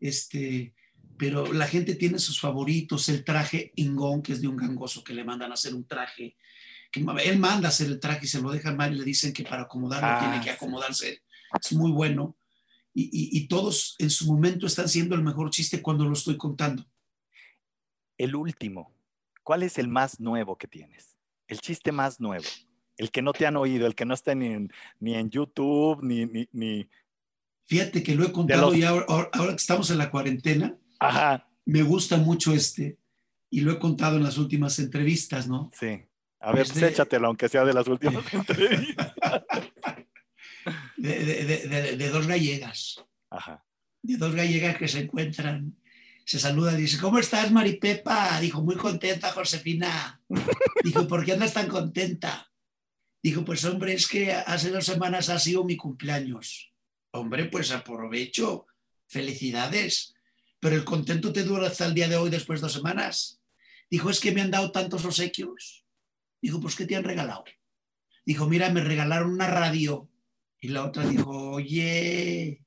Este, 0.00 0.74
pero 1.16 1.52
la 1.52 1.68
gente 1.68 1.94
tiene 1.94 2.18
sus 2.18 2.40
favoritos, 2.40 3.08
el 3.08 3.24
traje 3.24 3.72
ingón, 3.76 4.22
que 4.22 4.32
es 4.32 4.40
de 4.40 4.48
un 4.48 4.56
gangoso 4.56 5.04
que 5.04 5.14
le 5.14 5.24
mandan 5.24 5.52
a 5.52 5.54
hacer 5.54 5.74
un 5.74 5.86
traje 5.86 6.36
que 6.92 7.00
él 7.00 7.38
manda 7.38 7.70
hacer 7.70 7.88
el 7.88 7.98
traje 7.98 8.26
y 8.26 8.28
se 8.28 8.40
lo 8.40 8.50
dejan 8.50 8.76
mal 8.76 8.92
y 8.92 8.98
le 8.98 9.04
dicen 9.04 9.32
que 9.32 9.44
para 9.44 9.62
acomodarlo 9.62 10.08
ah, 10.08 10.20
tiene 10.20 10.44
que 10.44 10.50
acomodarse. 10.50 11.22
Es 11.58 11.72
muy 11.72 11.90
bueno. 11.90 12.36
Y, 12.94 13.04
y, 13.04 13.38
y, 13.38 13.48
todos 13.48 13.96
en 13.98 14.10
su 14.10 14.26
momento 14.26 14.66
están 14.66 14.86
siendo 14.86 15.14
el 15.14 15.22
mejor 15.22 15.48
chiste 15.48 15.80
cuando 15.80 16.04
lo 16.04 16.12
estoy 16.12 16.36
contando. 16.36 16.84
El 18.18 18.36
último, 18.36 18.92
¿cuál 19.42 19.62
es 19.62 19.78
el 19.78 19.88
más 19.88 20.20
nuevo 20.20 20.56
que 20.56 20.68
tienes? 20.68 21.16
El 21.48 21.60
chiste 21.60 21.90
más 21.90 22.20
nuevo. 22.20 22.44
El 22.98 23.10
que 23.10 23.22
no 23.22 23.32
te 23.32 23.46
han 23.46 23.56
oído, 23.56 23.86
el 23.86 23.94
que 23.94 24.04
no 24.04 24.12
está 24.12 24.34
ni 24.34 24.48
en, 24.48 24.70
ni 25.00 25.14
en 25.14 25.30
YouTube, 25.30 26.02
ni, 26.02 26.26
ni, 26.26 26.46
ni... 26.52 26.86
Fíjate 27.64 28.02
que 28.02 28.14
lo 28.14 28.26
he 28.26 28.32
contado 28.32 28.68
los... 28.68 28.76
y 28.76 28.84
ahora, 28.84 29.06
ahora, 29.08 29.50
que 29.50 29.56
estamos 29.56 29.90
en 29.90 29.96
la 29.96 30.10
cuarentena, 30.10 30.76
Ajá. 31.00 31.48
me 31.64 31.82
gusta 31.82 32.18
mucho 32.18 32.52
este 32.52 32.98
y 33.48 33.62
lo 33.62 33.72
he 33.72 33.78
contado 33.78 34.18
en 34.18 34.24
las 34.24 34.36
últimas 34.36 34.78
entrevistas, 34.78 35.48
¿no? 35.48 35.70
Sí. 35.72 36.02
A 36.42 36.52
ver, 36.52 36.66
de, 36.66 36.88
échatelo, 36.88 37.28
aunque 37.28 37.48
sea 37.48 37.64
de 37.64 37.72
las 37.72 37.86
últimas 37.86 38.24
entrevistas. 38.34 39.12
De, 40.96 41.18
de, 41.24 41.96
de, 41.96 42.08
dos 42.10 42.28
gallegas. 42.28 43.04
Ajá. 43.28 43.64
De 44.00 44.16
dos 44.16 44.32
gallegas 44.32 44.76
que 44.76 44.86
se 44.86 45.00
encuentran, 45.00 45.76
se 46.24 46.38
saludan 46.38 46.78
y 46.78 46.82
dice, 46.82 47.00
¿cómo 47.00 47.18
estás, 47.18 47.50
Maripepa? 47.50 48.38
Dijo, 48.40 48.62
muy 48.62 48.76
contenta, 48.76 49.32
Josefina. 49.32 50.20
Dijo, 50.84 51.08
¿por 51.08 51.24
qué 51.24 51.32
andas 51.32 51.54
tan 51.54 51.66
contenta? 51.66 52.52
Dijo, 53.20 53.44
pues 53.44 53.64
hombre, 53.64 53.94
es 53.94 54.06
que 54.06 54.30
hace 54.32 54.70
dos 54.70 54.86
semanas 54.86 55.28
ha 55.30 55.40
sido 55.40 55.64
mi 55.64 55.76
cumpleaños. 55.76 56.72
Hombre, 57.10 57.46
pues 57.46 57.72
aprovecho. 57.72 58.66
Felicidades. 59.08 60.14
Pero 60.60 60.76
el 60.76 60.84
contento 60.84 61.32
te 61.32 61.42
dura 61.42 61.66
hasta 61.66 61.86
el 61.86 61.94
día 61.94 62.06
de 62.06 62.16
hoy, 62.16 62.30
después 62.30 62.60
de 62.60 62.66
dos 62.66 62.74
semanas. 62.74 63.40
Dijo, 63.90 64.10
es 64.10 64.20
que 64.20 64.30
me 64.30 64.42
han 64.42 64.52
dado 64.52 64.70
tantos 64.70 65.04
obsequios 65.04 65.81
Dijo, 66.42 66.60
pues, 66.60 66.74
¿qué 66.74 66.84
te 66.84 66.96
han 66.96 67.04
regalado? 67.04 67.44
Dijo, 68.26 68.48
mira, 68.48 68.68
me 68.70 68.82
regalaron 68.82 69.30
una 69.30 69.46
radio. 69.46 70.08
Y 70.60 70.68
la 70.68 70.84
otra 70.84 71.04
dijo, 71.04 71.30
oye. 71.52 72.66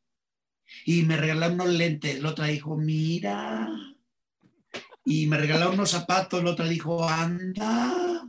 Y 0.86 1.04
me 1.04 1.18
regalaron 1.18 1.56
unos 1.60 1.74
lentes. 1.74 2.22
La 2.22 2.30
otra 2.30 2.46
dijo, 2.48 2.78
mira. 2.78 3.70
Y 5.04 5.28
me 5.28 5.38
regalaron 5.38 5.74
unos 5.76 5.92
zapatos. 5.92 6.42
La 6.42 6.52
otra 6.52 6.68
dijo, 6.68 7.08
anda. 7.08 8.26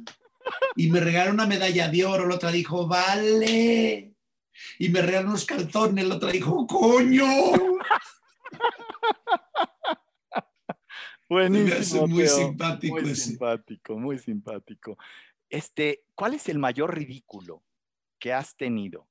Y 0.75 0.91
me 0.91 0.99
regalaron 0.99 1.35
una 1.35 1.47
medalla 1.47 1.89
de 1.89 2.05
oro. 2.05 2.27
La 2.27 2.35
otra 2.35 2.51
dijo, 2.51 2.89
vale. 2.89 4.15
Y 4.81 4.89
me 4.89 5.01
regalaron 5.01 5.31
unos 5.31 5.45
calzones. 5.45 6.07
La 6.07 6.17
otra 6.17 6.33
dijo, 6.33 6.67
coño. 6.67 7.25
Buenísimo. 11.29 12.07
Muy 12.07 12.27
simpático. 12.27 13.01
Muy 13.01 13.15
simpático, 13.15 13.97
muy 13.97 14.19
simpático. 14.19 14.99
Este, 15.51 16.05
¿cuál 16.15 16.35
es 16.35 16.49
el 16.49 16.59
mayor 16.59 16.97
ridículo 16.97 17.65
que 18.19 18.33
has 18.33 18.57
tenido? 18.57 19.09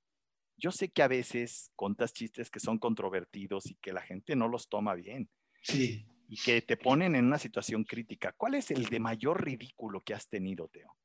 Yo 0.57 0.71
sé 0.71 0.89
que 0.89 1.03
a 1.03 1.07
veces 1.07 1.71
contas 1.75 2.13
chistes 2.13 2.49
que 2.49 2.59
son 2.59 2.77
controvertidos 2.77 3.65
y 3.67 3.75
que 3.75 3.93
la 3.93 4.01
gente 4.01 4.35
no 4.35 4.47
los 4.47 4.69
toma 4.69 4.95
bien. 4.95 5.29
Sí. 5.61 6.05
Y 6.27 6.37
que 6.37 6.61
te 6.61 6.77
ponen 6.77 7.15
en 7.15 7.25
una 7.25 7.37
situación 7.37 7.83
crítica. 7.83 8.33
¿Cuál 8.37 8.55
es 8.55 8.71
el 8.71 8.85
de 8.85 8.99
mayor 8.99 9.43
ridículo 9.43 10.01
que 10.01 10.13
has 10.13 10.27
tenido, 10.27 10.67
Teo? 10.69 10.95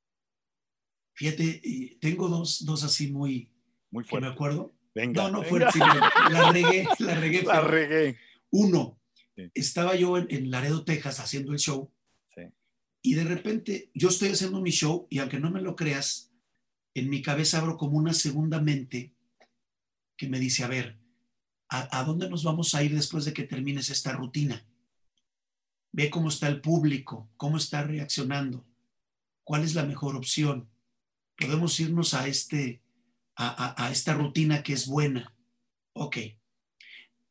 Fíjate, 1.14 1.98
tengo 2.00 2.28
dos, 2.28 2.64
dos 2.64 2.82
así 2.84 3.10
muy, 3.12 3.52
muy 3.90 4.04
fuerte. 4.04 4.28
me 4.28 4.32
acuerdo. 4.32 4.72
Venga, 4.94 5.24
no, 5.24 5.38
no 5.38 5.42
fuerte. 5.42 5.78
La 5.78 6.50
regué, 6.52 6.86
la 6.98 7.14
regué. 7.14 7.42
La 7.44 7.60
regué. 7.60 8.18
Uno, 8.50 8.98
sí. 9.36 9.50
estaba 9.54 9.94
yo 9.94 10.16
en, 10.16 10.26
en 10.30 10.50
Laredo, 10.50 10.84
Texas, 10.84 11.20
haciendo 11.20 11.52
el 11.52 11.58
show 11.58 11.92
y 13.02 13.14
de 13.14 13.24
repente 13.24 13.90
yo 13.94 14.08
estoy 14.08 14.28
haciendo 14.28 14.60
mi 14.60 14.70
show 14.70 15.06
y 15.10 15.18
aunque 15.18 15.40
no 15.40 15.50
me 15.50 15.62
lo 15.62 15.76
creas, 15.76 16.30
en 16.94 17.08
mi 17.08 17.22
cabeza 17.22 17.58
abro 17.58 17.76
como 17.76 17.96
una 17.96 18.12
segunda 18.12 18.60
mente 18.60 19.14
que 20.16 20.28
me 20.28 20.38
dice, 20.38 20.64
a 20.64 20.68
ver, 20.68 20.98
¿a, 21.68 22.04
dónde 22.04 22.28
nos 22.28 22.44
vamos 22.44 22.74
a 22.74 22.82
ir 22.82 22.94
después 22.94 23.24
de 23.24 23.32
que 23.32 23.44
termines 23.44 23.88
esta 23.90 24.12
rutina? 24.12 24.66
Ve 25.92 26.10
cómo 26.10 26.28
está 26.28 26.48
el 26.48 26.60
público, 26.60 27.30
cómo 27.36 27.56
está 27.56 27.82
reaccionando, 27.84 28.66
cuál 29.44 29.64
es 29.64 29.74
la 29.74 29.84
mejor 29.84 30.16
opción. 30.16 30.68
Podemos 31.36 31.78
irnos 31.80 32.12
a, 32.12 32.26
este, 32.26 32.82
a, 33.34 33.48
a, 33.48 33.86
a 33.86 33.90
esta 33.90 34.14
rutina 34.14 34.62
que 34.62 34.74
es 34.74 34.86
buena. 34.86 35.34
Ok. 35.94 36.18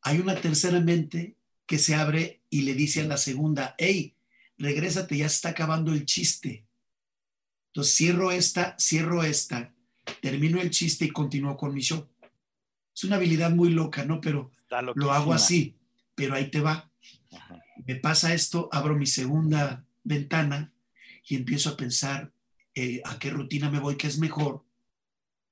Hay 0.02 0.18
una 0.18 0.40
tercera 0.40 0.80
mente 0.80 1.36
que 1.66 1.78
se 1.78 1.94
abre 1.94 2.42
y 2.50 2.62
le 2.62 2.74
dice 2.74 3.02
a 3.02 3.06
la 3.06 3.18
segunda, 3.18 3.76
hey, 3.78 4.16
regrésate, 4.60 5.16
ya 5.16 5.28
se 5.28 5.36
está 5.36 5.48
acabando 5.48 5.92
el 5.92 6.04
chiste. 6.04 6.66
Entonces 7.68 7.96
cierro 7.96 8.30
esta, 8.30 8.76
cierro 8.78 9.24
esta, 9.24 9.74
termino 10.20 10.60
el 10.60 10.70
chiste 10.70 11.06
y 11.06 11.10
continúo 11.10 11.56
con 11.56 11.74
mi 11.74 11.80
show. 11.80 12.08
Es 12.94 13.04
una 13.04 13.16
habilidad 13.16 13.50
muy 13.50 13.70
loca, 13.70 14.04
¿no? 14.04 14.20
Pero 14.20 14.52
lo 14.94 15.12
hago 15.12 15.32
así, 15.32 15.76
pero 16.14 16.34
ahí 16.34 16.50
te 16.50 16.60
va. 16.60 16.90
Ajá. 17.32 17.60
Me 17.86 17.96
pasa 17.96 18.34
esto, 18.34 18.68
abro 18.72 18.96
mi 18.96 19.06
segunda 19.06 19.84
ventana 20.04 20.72
y 21.26 21.36
empiezo 21.36 21.70
a 21.70 21.76
pensar 21.76 22.32
eh, 22.74 23.00
a 23.04 23.18
qué 23.18 23.30
rutina 23.30 23.70
me 23.70 23.80
voy, 23.80 23.96
qué 23.96 24.06
es 24.06 24.18
mejor. 24.18 24.64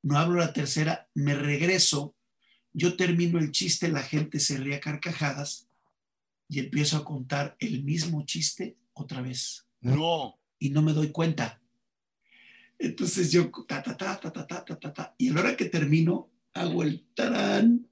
No 0.03 0.19
abro 0.19 0.39
la 0.39 0.53
tercera, 0.53 1.09
me 1.15 1.35
regreso, 1.35 2.15
yo 2.73 2.97
termino 2.97 3.39
el 3.39 3.51
chiste, 3.51 3.89
la 3.89 4.03
gente 4.03 4.39
se 4.39 4.59
ríe 4.59 4.77
a 4.77 4.81
carcajadas 4.81 5.69
y 6.49 6.61
empiezo 6.61 6.97
a 6.97 7.05
contar 7.05 7.57
el 7.59 7.83
mismo 7.83 8.25
chiste 8.25 8.78
otra 9.01 9.21
vez. 9.21 9.67
No. 9.81 10.39
Y 10.59 10.71
no 10.71 10.83
me 10.83 10.93
doy 10.93 11.11
cuenta. 11.11 11.61
Entonces 12.79 13.33
yo, 13.33 13.51
ta, 13.67 13.83
ta, 13.83 13.97
ta, 13.97 14.21
ta, 14.21 14.33
ta, 14.33 14.47
ta, 14.47 14.65
ta, 14.65 14.79
ta, 14.79 14.93
ta. 14.93 15.15
Y 15.19 15.31
a 15.31 15.35
la 15.35 15.41
hora 15.41 15.57
que 15.57 15.65
termino, 15.65 16.31
hago 16.55 16.83
el 16.83 17.07
tarán 17.15 17.89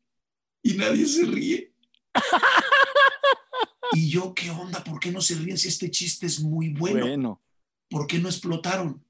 y 0.62 0.74
nadie 0.74 1.06
se 1.06 1.26
ríe. 1.26 1.74
y 3.92 4.10
yo, 4.10 4.34
¿qué 4.34 4.50
onda? 4.50 4.82
¿Por 4.84 5.00
qué 5.00 5.10
no 5.10 5.20
se 5.20 5.34
ríen 5.34 5.58
si 5.58 5.68
este 5.68 5.90
chiste 5.90 6.26
es 6.26 6.40
muy 6.40 6.70
bueno? 6.70 7.06
Bueno. 7.06 7.42
¿Por 7.88 8.06
qué 8.06 8.18
no 8.18 8.28
explotaron? 8.28 9.04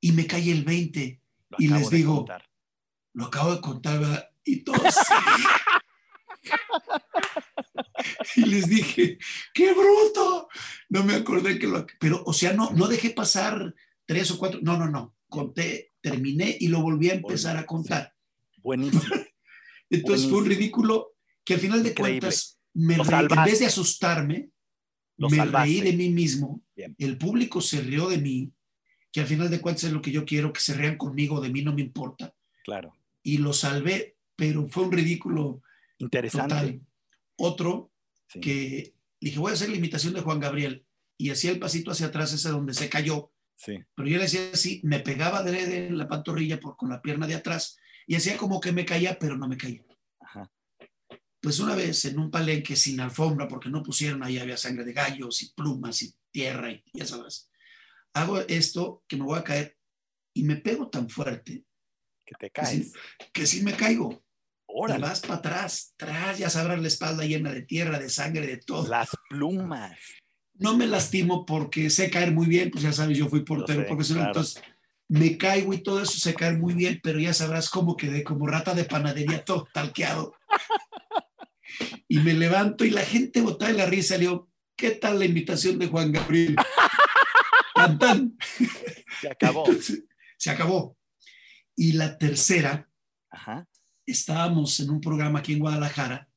Y 0.00 0.12
me 0.12 0.26
cae 0.26 0.50
el 0.50 0.64
20 0.64 1.20
y 1.58 1.68
les 1.68 1.90
digo, 1.90 2.16
contar. 2.16 2.50
lo 3.12 3.26
acabo 3.26 3.54
de 3.54 3.60
contar, 3.60 4.00
¿verdad? 4.00 4.30
Y 4.44 4.64
todos 4.64 4.82
y 8.36 8.46
les 8.46 8.68
dije, 8.68 9.18
¡qué 9.52 9.72
bruto! 9.72 10.48
No 10.88 11.04
me 11.04 11.14
acordé 11.14 11.58
que 11.58 11.66
lo... 11.66 11.86
Pero, 11.98 12.22
o 12.26 12.32
sea, 12.32 12.52
no, 12.52 12.70
no 12.70 12.86
dejé 12.88 13.10
pasar 13.10 13.74
tres 14.06 14.30
o 14.30 14.38
cuatro, 14.38 14.60
no, 14.62 14.76
no, 14.78 14.88
no, 14.90 15.14
conté, 15.28 15.92
terminé 16.00 16.56
y 16.60 16.68
lo 16.68 16.82
volví 16.82 17.10
a 17.10 17.14
empezar 17.14 17.56
a 17.56 17.66
contar. 17.66 18.14
Buenísimo. 18.58 19.02
Entonces 19.90 20.26
Buenísimo. 20.26 20.30
fue 20.30 20.38
un 20.40 20.46
ridículo 20.46 21.14
que 21.44 21.54
al 21.54 21.60
final 21.60 21.82
de 21.82 21.90
Increíble. 21.90 22.20
cuentas, 22.20 22.58
me 22.74 22.96
reí, 22.96 23.26
en 23.30 23.44
vez 23.44 23.58
de 23.60 23.66
asustarme, 23.66 24.50
Lo 25.16 25.28
me 25.28 25.36
salvaste. 25.36 25.68
reí 25.68 25.80
de 25.80 25.92
mí 25.92 26.08
mismo, 26.10 26.62
Bien. 26.74 26.94
el 26.98 27.16
público 27.18 27.60
se 27.60 27.80
rió 27.82 28.08
de 28.08 28.18
mí, 28.18 28.52
que 29.12 29.20
al 29.20 29.26
final 29.26 29.48
de 29.50 29.60
cuentas 29.60 29.84
es 29.84 29.92
lo 29.92 30.02
que 30.02 30.10
yo 30.10 30.24
quiero, 30.24 30.52
que 30.52 30.60
se 30.60 30.74
rían 30.74 30.96
conmigo, 30.96 31.40
de 31.40 31.50
mí 31.50 31.62
no 31.62 31.72
me 31.74 31.82
importa, 31.82 32.34
Claro. 32.64 32.92
y 33.22 33.38
lo 33.38 33.52
salvé, 33.52 34.16
pero 34.36 34.66
fue 34.68 34.84
un 34.84 34.92
ridículo 34.92 35.62
Interesante. 35.98 36.54
total. 36.54 36.80
Otro 37.36 37.92
Sí. 38.34 38.40
que 38.40 38.94
dije, 39.20 39.38
voy 39.38 39.50
a 39.50 39.54
hacer 39.54 39.70
la 39.70 39.76
imitación 39.76 40.12
de 40.14 40.20
Juan 40.20 40.40
Gabriel, 40.40 40.86
y 41.16 41.30
hacía 41.30 41.50
el 41.52 41.58
pasito 41.58 41.90
hacia 41.90 42.06
atrás, 42.06 42.32
ese 42.32 42.50
donde 42.50 42.74
se 42.74 42.88
cayó, 42.88 43.30
Sí. 43.56 43.78
pero 43.94 44.08
yo 44.08 44.18
le 44.18 44.24
hacía 44.24 44.50
así, 44.52 44.80
me 44.84 44.98
pegaba 45.00 45.42
de 45.42 45.86
en 45.86 45.96
la 45.96 46.08
pantorrilla 46.08 46.58
por, 46.60 46.76
con 46.76 46.90
la 46.90 47.00
pierna 47.00 47.26
de 47.26 47.36
atrás, 47.36 47.76
y 48.06 48.16
hacía 48.16 48.36
como 48.36 48.60
que 48.60 48.72
me 48.72 48.84
caía, 48.84 49.18
pero 49.18 49.36
no 49.36 49.46
me 49.48 49.56
caía. 49.56 49.84
Ajá. 50.20 50.50
Pues 51.40 51.60
una 51.60 51.74
vez 51.76 52.04
en 52.06 52.18
un 52.18 52.30
palenque 52.30 52.74
sin 52.74 53.00
alfombra, 53.00 53.46
porque 53.46 53.70
no 53.70 53.82
pusieron, 53.82 54.22
ahí 54.22 54.38
había 54.38 54.56
sangre 54.56 54.84
de 54.84 54.92
gallos 54.92 55.42
y 55.42 55.52
plumas 55.54 56.02
y 56.02 56.12
tierra 56.32 56.72
y 56.72 56.82
ya 56.92 57.06
sabes. 57.06 57.50
Hago 58.14 58.40
esto 58.40 59.04
que 59.06 59.16
me 59.16 59.24
voy 59.24 59.38
a 59.38 59.44
caer 59.44 59.76
y 60.34 60.42
me 60.42 60.56
pego 60.56 60.88
tan 60.88 61.08
fuerte 61.08 61.64
Que 62.26 62.34
te 62.38 62.50
que 62.50 62.64
sí, 62.66 62.78
caes. 62.78 62.92
que 63.32 63.46
sí 63.46 63.62
me 63.62 63.74
caigo. 63.76 64.23
Y 64.76 64.80
Órale. 64.80 65.02
vas 65.02 65.20
para 65.20 65.34
atrás, 65.34 65.94
atrás, 65.94 66.38
ya 66.38 66.50
sabrás 66.50 66.80
la 66.80 66.88
espalda 66.88 67.24
llena 67.24 67.52
de 67.52 67.62
tierra, 67.62 67.98
de 67.98 68.08
sangre, 68.08 68.44
de 68.44 68.56
todo. 68.56 68.88
Las 68.88 69.10
plumas. 69.28 69.96
No 70.54 70.76
me 70.76 70.88
lastimo 70.88 71.46
porque 71.46 71.90
sé 71.90 72.10
caer 72.10 72.32
muy 72.32 72.46
bien, 72.46 72.72
pues 72.72 72.82
ya 72.82 72.92
sabes, 72.92 73.16
yo 73.16 73.28
fui 73.28 73.44
portero 73.44 73.82
sé, 73.82 73.86
profesional, 73.86 74.24
claro. 74.24 74.40
entonces 74.40 74.62
me 75.08 75.38
caigo 75.38 75.72
y 75.72 75.78
todo 75.78 76.02
eso 76.02 76.18
sé 76.18 76.34
caer 76.34 76.58
muy 76.58 76.74
bien, 76.74 77.00
pero 77.02 77.20
ya 77.20 77.32
sabrás 77.32 77.70
cómo 77.70 77.96
quedé, 77.96 78.24
como 78.24 78.48
rata 78.48 78.74
de 78.74 78.84
panadería, 78.84 79.44
todo 79.44 79.68
talqueado. 79.72 80.34
Y 82.08 82.18
me 82.18 82.34
levanto 82.34 82.84
y 82.84 82.90
la 82.90 83.02
gente 83.02 83.40
botaba 83.42 83.70
de 83.70 83.78
la 83.78 83.86
risa, 83.86 84.14
le 84.14 84.22
digo, 84.22 84.50
¿qué 84.76 84.92
tal 84.92 85.18
la 85.18 85.24
invitación 85.24 85.78
de 85.78 85.86
Juan 85.86 86.12
Gabriel? 86.12 86.56
Tan, 87.74 87.98
tan. 87.98 88.38
Se 89.20 89.28
acabó. 89.28 89.66
Entonces, 89.66 90.04
se 90.36 90.50
acabó. 90.50 90.96
Y 91.74 91.92
la 91.94 92.16
tercera, 92.18 92.88
Ajá. 93.30 93.66
Estábamos 94.06 94.78
en 94.80 94.90
un 94.90 95.00
programa 95.00 95.38
aquí 95.40 95.52
en 95.54 95.58
Guadalajara, 95.60 96.28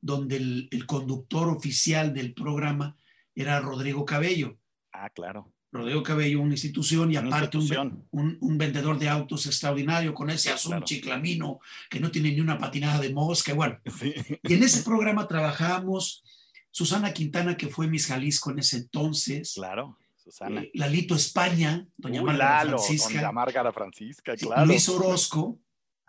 donde 0.00 0.36
el, 0.36 0.68
el 0.70 0.86
conductor 0.86 1.48
oficial 1.48 2.12
del 2.12 2.34
programa 2.34 2.96
era 3.34 3.60
Rodrigo 3.60 4.04
Cabello. 4.04 4.58
Ah, 4.92 5.08
claro. 5.10 5.52
Rodrigo 5.70 6.02
Cabello, 6.02 6.42
una 6.42 6.52
institución 6.52 7.10
y 7.12 7.16
Una 7.16 7.28
aparte 7.28 7.56
un, 7.56 7.62
institución. 7.62 8.06
un- 8.10 8.36
un 8.40 8.58
vendedor 8.58 8.98
de 8.98 9.08
autos 9.08 9.46
extraordinario 9.46 10.12
con 10.12 10.28
ese 10.28 10.50
azul 10.50 10.72
Claro. 10.72 10.84
chiclamino 10.84 11.60
que 11.88 11.98
no 11.98 12.10
tiene 12.10 12.30
ni 12.30 12.40
una 12.40 12.58
patinada 12.58 13.00
de 13.00 13.12
mosca. 13.14 13.54
Bueno, 13.54 13.78
Sí. 13.98 14.12
y 14.42 14.52
en 14.54 14.62
ese 14.62 14.82
programa 14.82 15.26
trabajábamos 15.26 16.22
Susana 16.70 17.12
Quintana, 17.14 17.56
que 17.56 17.68
fue 17.68 17.86
Miss 17.86 18.06
Jalisco 18.06 18.50
en 18.50 18.58
ese 18.58 18.76
entonces, 18.78 19.52
Claro. 19.54 19.96
Susana. 20.16 20.60
eh, 20.62 20.70
Lalito 20.74 21.14
España, 21.14 21.86
Doña 21.96 22.20
Uy, 22.20 22.26
Márgara 22.26 22.64
Lalo, 22.64 22.78
Francisca, 22.78 23.14
Doña 23.14 23.32
Márgara 23.32 23.72
Francisca, 23.72 24.36
claro. 24.36 24.66
Luis 24.66 24.88
Orozco, 24.90 25.58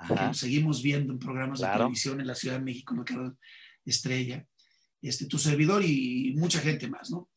que 0.07 0.33
seguimos 0.33 0.81
viendo 0.81 1.13
en 1.13 1.19
programas 1.19 1.59
de 1.59 1.67
televisión 1.67 2.19
en 2.21 2.27
la 2.27 2.35
Ciudad 2.35 2.57
de 2.57 2.63
México, 2.65 2.93
en 2.93 2.99
el 2.99 3.05
canal 3.05 3.37
Estrella, 3.85 4.47
este, 5.01 5.25
tu 5.25 5.37
servidor 5.37 5.83
y 5.83 6.33
mucha 6.37 6.59
gente 6.59 6.87
más, 6.87 7.09
¿no? 7.11 7.29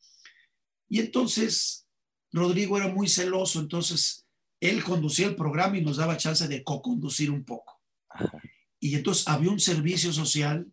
Y 0.88 1.00
entonces 1.00 1.87
Rodrigo 2.33 2.76
era 2.76 2.88
muy 2.88 3.09
celoso, 3.09 3.61
entonces 3.61 4.26
él 4.61 4.83
conducía 4.85 5.26
el 5.26 5.37
programa 5.37 5.76
y 5.79 5.83
nos 5.85 5.96
daba 5.96 6.16
chance 6.16 6.46
de 6.48 6.62
co-conducir 6.62 7.31
un 7.31 7.44
poco. 7.44 7.81
Ajá. 8.09 8.40
Y 8.79 8.94
entonces 8.94 9.26
había 9.26 9.50
un 9.50 9.59
servicio 9.61 10.12
social 10.12 10.70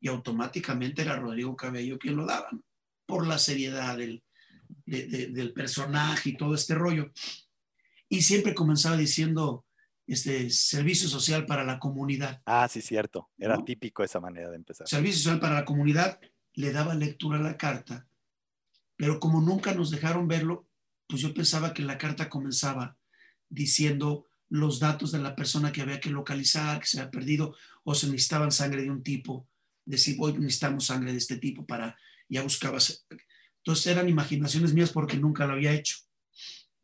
y 0.00 0.08
automáticamente 0.08 1.02
era 1.02 1.16
Rodrigo 1.16 1.54
Cabello 1.54 1.98
quien 1.98 2.16
lo 2.16 2.26
daba, 2.26 2.48
¿no? 2.52 2.62
por 3.06 3.26
la 3.26 3.38
seriedad 3.38 3.96
del, 3.98 4.22
de- 4.86 5.06
de- 5.06 5.26
del 5.28 5.52
personaje 5.52 6.30
y 6.30 6.36
todo 6.36 6.54
este 6.54 6.74
rollo. 6.74 7.12
Y 8.08 8.22
siempre 8.22 8.54
comenzaba 8.54 8.96
diciendo, 8.96 9.64
este, 10.06 10.50
servicio 10.50 11.08
social 11.08 11.46
para 11.46 11.64
la 11.64 11.78
comunidad. 11.78 12.42
Ah, 12.46 12.68
sí, 12.68 12.80
cierto. 12.80 13.30
Era 13.38 13.56
¿No? 13.56 13.64
típico 13.64 14.02
esa 14.02 14.20
manera 14.20 14.50
de 14.50 14.56
empezar. 14.56 14.88
Servicio 14.88 15.18
social 15.18 15.40
para 15.40 15.54
la 15.54 15.64
comunidad, 15.64 16.20
le 16.54 16.72
daba 16.72 16.94
lectura 16.94 17.38
a 17.38 17.42
la 17.42 17.56
carta, 17.56 18.06
pero 18.96 19.18
como 19.20 19.40
nunca 19.40 19.74
nos 19.74 19.90
dejaron 19.90 20.28
verlo, 20.28 20.66
pues 21.06 21.22
yo 21.22 21.34
pensaba 21.34 21.74
que 21.74 21.82
la 21.82 21.98
carta 21.98 22.28
comenzaba 22.28 22.96
diciendo 23.48 24.26
los 24.48 24.80
datos 24.80 25.12
de 25.12 25.18
la 25.18 25.34
persona 25.34 25.72
que 25.72 25.82
había 25.82 26.00
que 26.00 26.10
localizar, 26.10 26.80
que 26.80 26.86
se 26.86 27.00
había 27.00 27.10
perdido, 27.10 27.56
o 27.84 27.94
se 27.94 28.06
necesitaban 28.06 28.52
sangre 28.52 28.82
de 28.82 28.90
un 28.90 29.02
tipo, 29.02 29.48
decir, 29.84 30.16
hoy 30.20 30.34
necesitamos 30.34 30.86
sangre 30.86 31.12
de 31.12 31.18
este 31.18 31.36
tipo 31.36 31.66
para, 31.66 31.96
ya 32.28 32.42
buscabas. 32.42 33.06
Entonces 33.58 33.86
eran 33.86 34.08
imaginaciones 34.08 34.74
mías 34.74 34.90
porque 34.90 35.16
nunca 35.16 35.46
lo 35.46 35.54
había 35.54 35.72
hecho. 35.72 35.96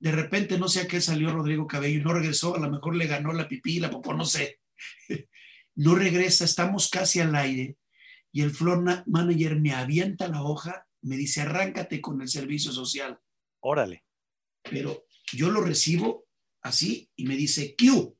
De 0.00 0.12
repente, 0.12 0.58
no 0.58 0.68
sé 0.68 0.82
a 0.82 0.86
qué 0.86 1.00
salió 1.00 1.32
Rodrigo 1.32 1.66
Cabello 1.66 1.98
y 2.00 2.02
no 2.02 2.12
regresó, 2.12 2.54
a 2.54 2.60
lo 2.60 2.70
mejor 2.70 2.94
le 2.94 3.06
ganó 3.06 3.32
la 3.32 3.48
pipí, 3.48 3.80
la 3.80 3.90
popó, 3.90 4.14
no 4.14 4.24
sé. 4.24 4.60
No 5.80 5.94
regresa, 5.94 6.44
estamos 6.44 6.90
casi 6.90 7.20
al 7.20 7.36
aire 7.36 7.76
y 8.32 8.42
el 8.42 8.50
floor 8.50 8.82
na- 8.82 9.04
manager 9.06 9.60
me 9.60 9.72
avienta 9.72 10.26
la 10.26 10.42
hoja, 10.42 10.88
me 11.02 11.16
dice, 11.16 11.42
arráncate 11.42 12.00
con 12.00 12.20
el 12.20 12.26
servicio 12.28 12.72
social. 12.72 13.20
Órale. 13.60 14.04
Pero 14.64 15.04
yo 15.32 15.50
lo 15.50 15.60
recibo 15.60 16.26
así 16.62 17.08
y 17.14 17.26
me 17.26 17.36
dice, 17.36 17.76
Q. 17.76 18.16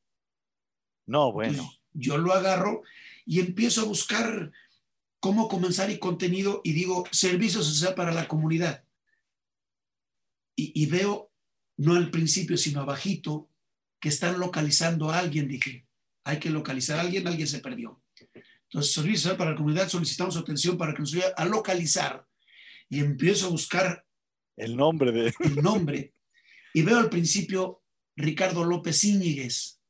No, 1.07 1.33
bueno. 1.33 1.65
Pues 1.65 1.81
yo 1.95 2.17
lo 2.17 2.33
agarro 2.33 2.83
y 3.27 3.41
empiezo 3.41 3.81
a 3.81 3.87
buscar 3.87 4.53
cómo 5.19 5.49
comenzar 5.49 5.91
y 5.91 5.99
contenido 5.99 6.61
y 6.63 6.75
digo, 6.75 7.07
servicio 7.11 7.61
social 7.63 7.95
para 7.97 8.13
la 8.13 8.29
comunidad. 8.29 8.85
Y, 10.55 10.81
y 10.81 10.87
veo, 10.87 11.28
no 11.79 11.95
al 11.95 12.11
principio, 12.11 12.57
sino 12.57 12.81
abajito, 12.81 13.49
que 14.01 14.09
están 14.11 14.39
localizando 14.39 15.11
a 15.11 15.19
alguien. 15.19 15.49
Dije, 15.49 15.87
hay 16.25 16.39
que 16.39 16.51
localizar 16.51 16.99
a 16.99 17.03
alguien, 17.03 17.27
alguien 17.27 17.49
se 17.49 17.61
perdió. 17.61 18.03
Entonces, 18.65 18.93
servicio 18.93 19.37
para 19.37 19.53
la 19.53 19.57
comunidad, 19.57 19.89
solicitamos 19.89 20.35
su 20.35 20.41
atención 20.41 20.77
para 20.77 20.93
que 20.93 21.01
nos 21.01 21.13
ayude 21.15 21.33
a 21.37 21.45
localizar. 21.47 22.27
Y 22.91 23.01
empiezo 23.01 23.47
a 23.47 23.51
buscar 23.51 24.05
El 24.57 24.77
nombre 24.77 25.11
de. 25.13 25.33
el 25.41 25.57
nombre 25.57 26.15
y 26.75 26.83
veo 26.83 26.99
al 26.99 27.09
principio 27.11 27.83
Ricardo 28.17 28.65
López 28.65 29.03
Íñiguez. 29.05 29.81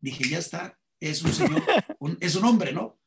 Dije, 0.00 0.28
ya 0.28 0.38
está, 0.38 0.78
es 1.00 1.22
un 1.22 1.32
señor, 1.32 1.62
un- 2.00 2.18
es 2.20 2.34
un 2.34 2.44
hombre, 2.44 2.72
¿no? 2.72 3.00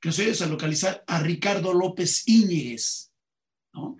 Que 0.00 0.08
nos 0.08 0.18
ayudes 0.18 0.40
a 0.42 0.46
localizar 0.46 1.04
a 1.06 1.20
Ricardo 1.20 1.74
López 1.74 2.22
Íñiguez, 2.26 3.12
¿no? 3.74 3.96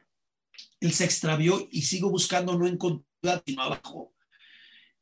Él 0.81 0.93
se 0.93 1.05
extravió 1.05 1.69
y 1.71 1.83
sigo 1.83 2.11
buscando, 2.11 2.57
no 2.59 2.67
encontré, 2.67 3.07
sino 3.47 3.63
abajo. 3.63 4.15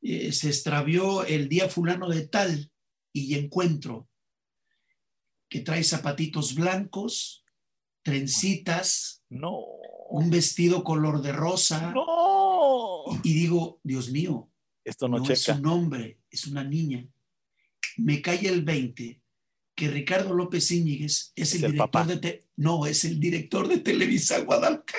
Eh, 0.00 0.32
se 0.32 0.48
extravió 0.48 1.24
el 1.24 1.48
día 1.48 1.68
fulano 1.68 2.08
de 2.08 2.26
tal 2.26 2.70
y 3.12 3.34
encuentro 3.34 4.08
que 5.48 5.60
trae 5.60 5.82
zapatitos 5.82 6.54
blancos, 6.54 7.44
trencitas, 8.02 9.22
No. 9.30 9.58
un 10.10 10.30
vestido 10.30 10.84
color 10.84 11.22
de 11.22 11.32
rosa. 11.32 11.92
No. 11.92 13.04
Y 13.22 13.32
digo, 13.34 13.80
Dios 13.82 14.10
mío, 14.10 14.50
Esto 14.84 15.08
no, 15.08 15.18
no, 15.18 15.30
es 15.30 15.48
un 15.48 15.66
hombre, 15.66 16.20
es 16.30 16.46
una 16.46 16.64
niña. 16.64 17.06
Me 17.96 18.22
cae 18.22 18.46
el 18.48 18.62
20 18.62 19.20
que 19.74 19.88
Ricardo 19.88 20.34
López 20.34 20.70
Íñiguez 20.70 21.32
es, 21.36 21.48
Es 21.48 21.54
el 21.54 21.64
el 21.64 21.72
director 21.72 21.90
papá. 21.90 22.04
de 22.06 22.16
te- 22.18 22.48
no, 22.56 22.86
es 22.86 23.04
el 23.04 23.18
director 23.20 23.68
de 23.68 23.78
Televisa 23.78 24.40
Guadalajara. 24.40 24.97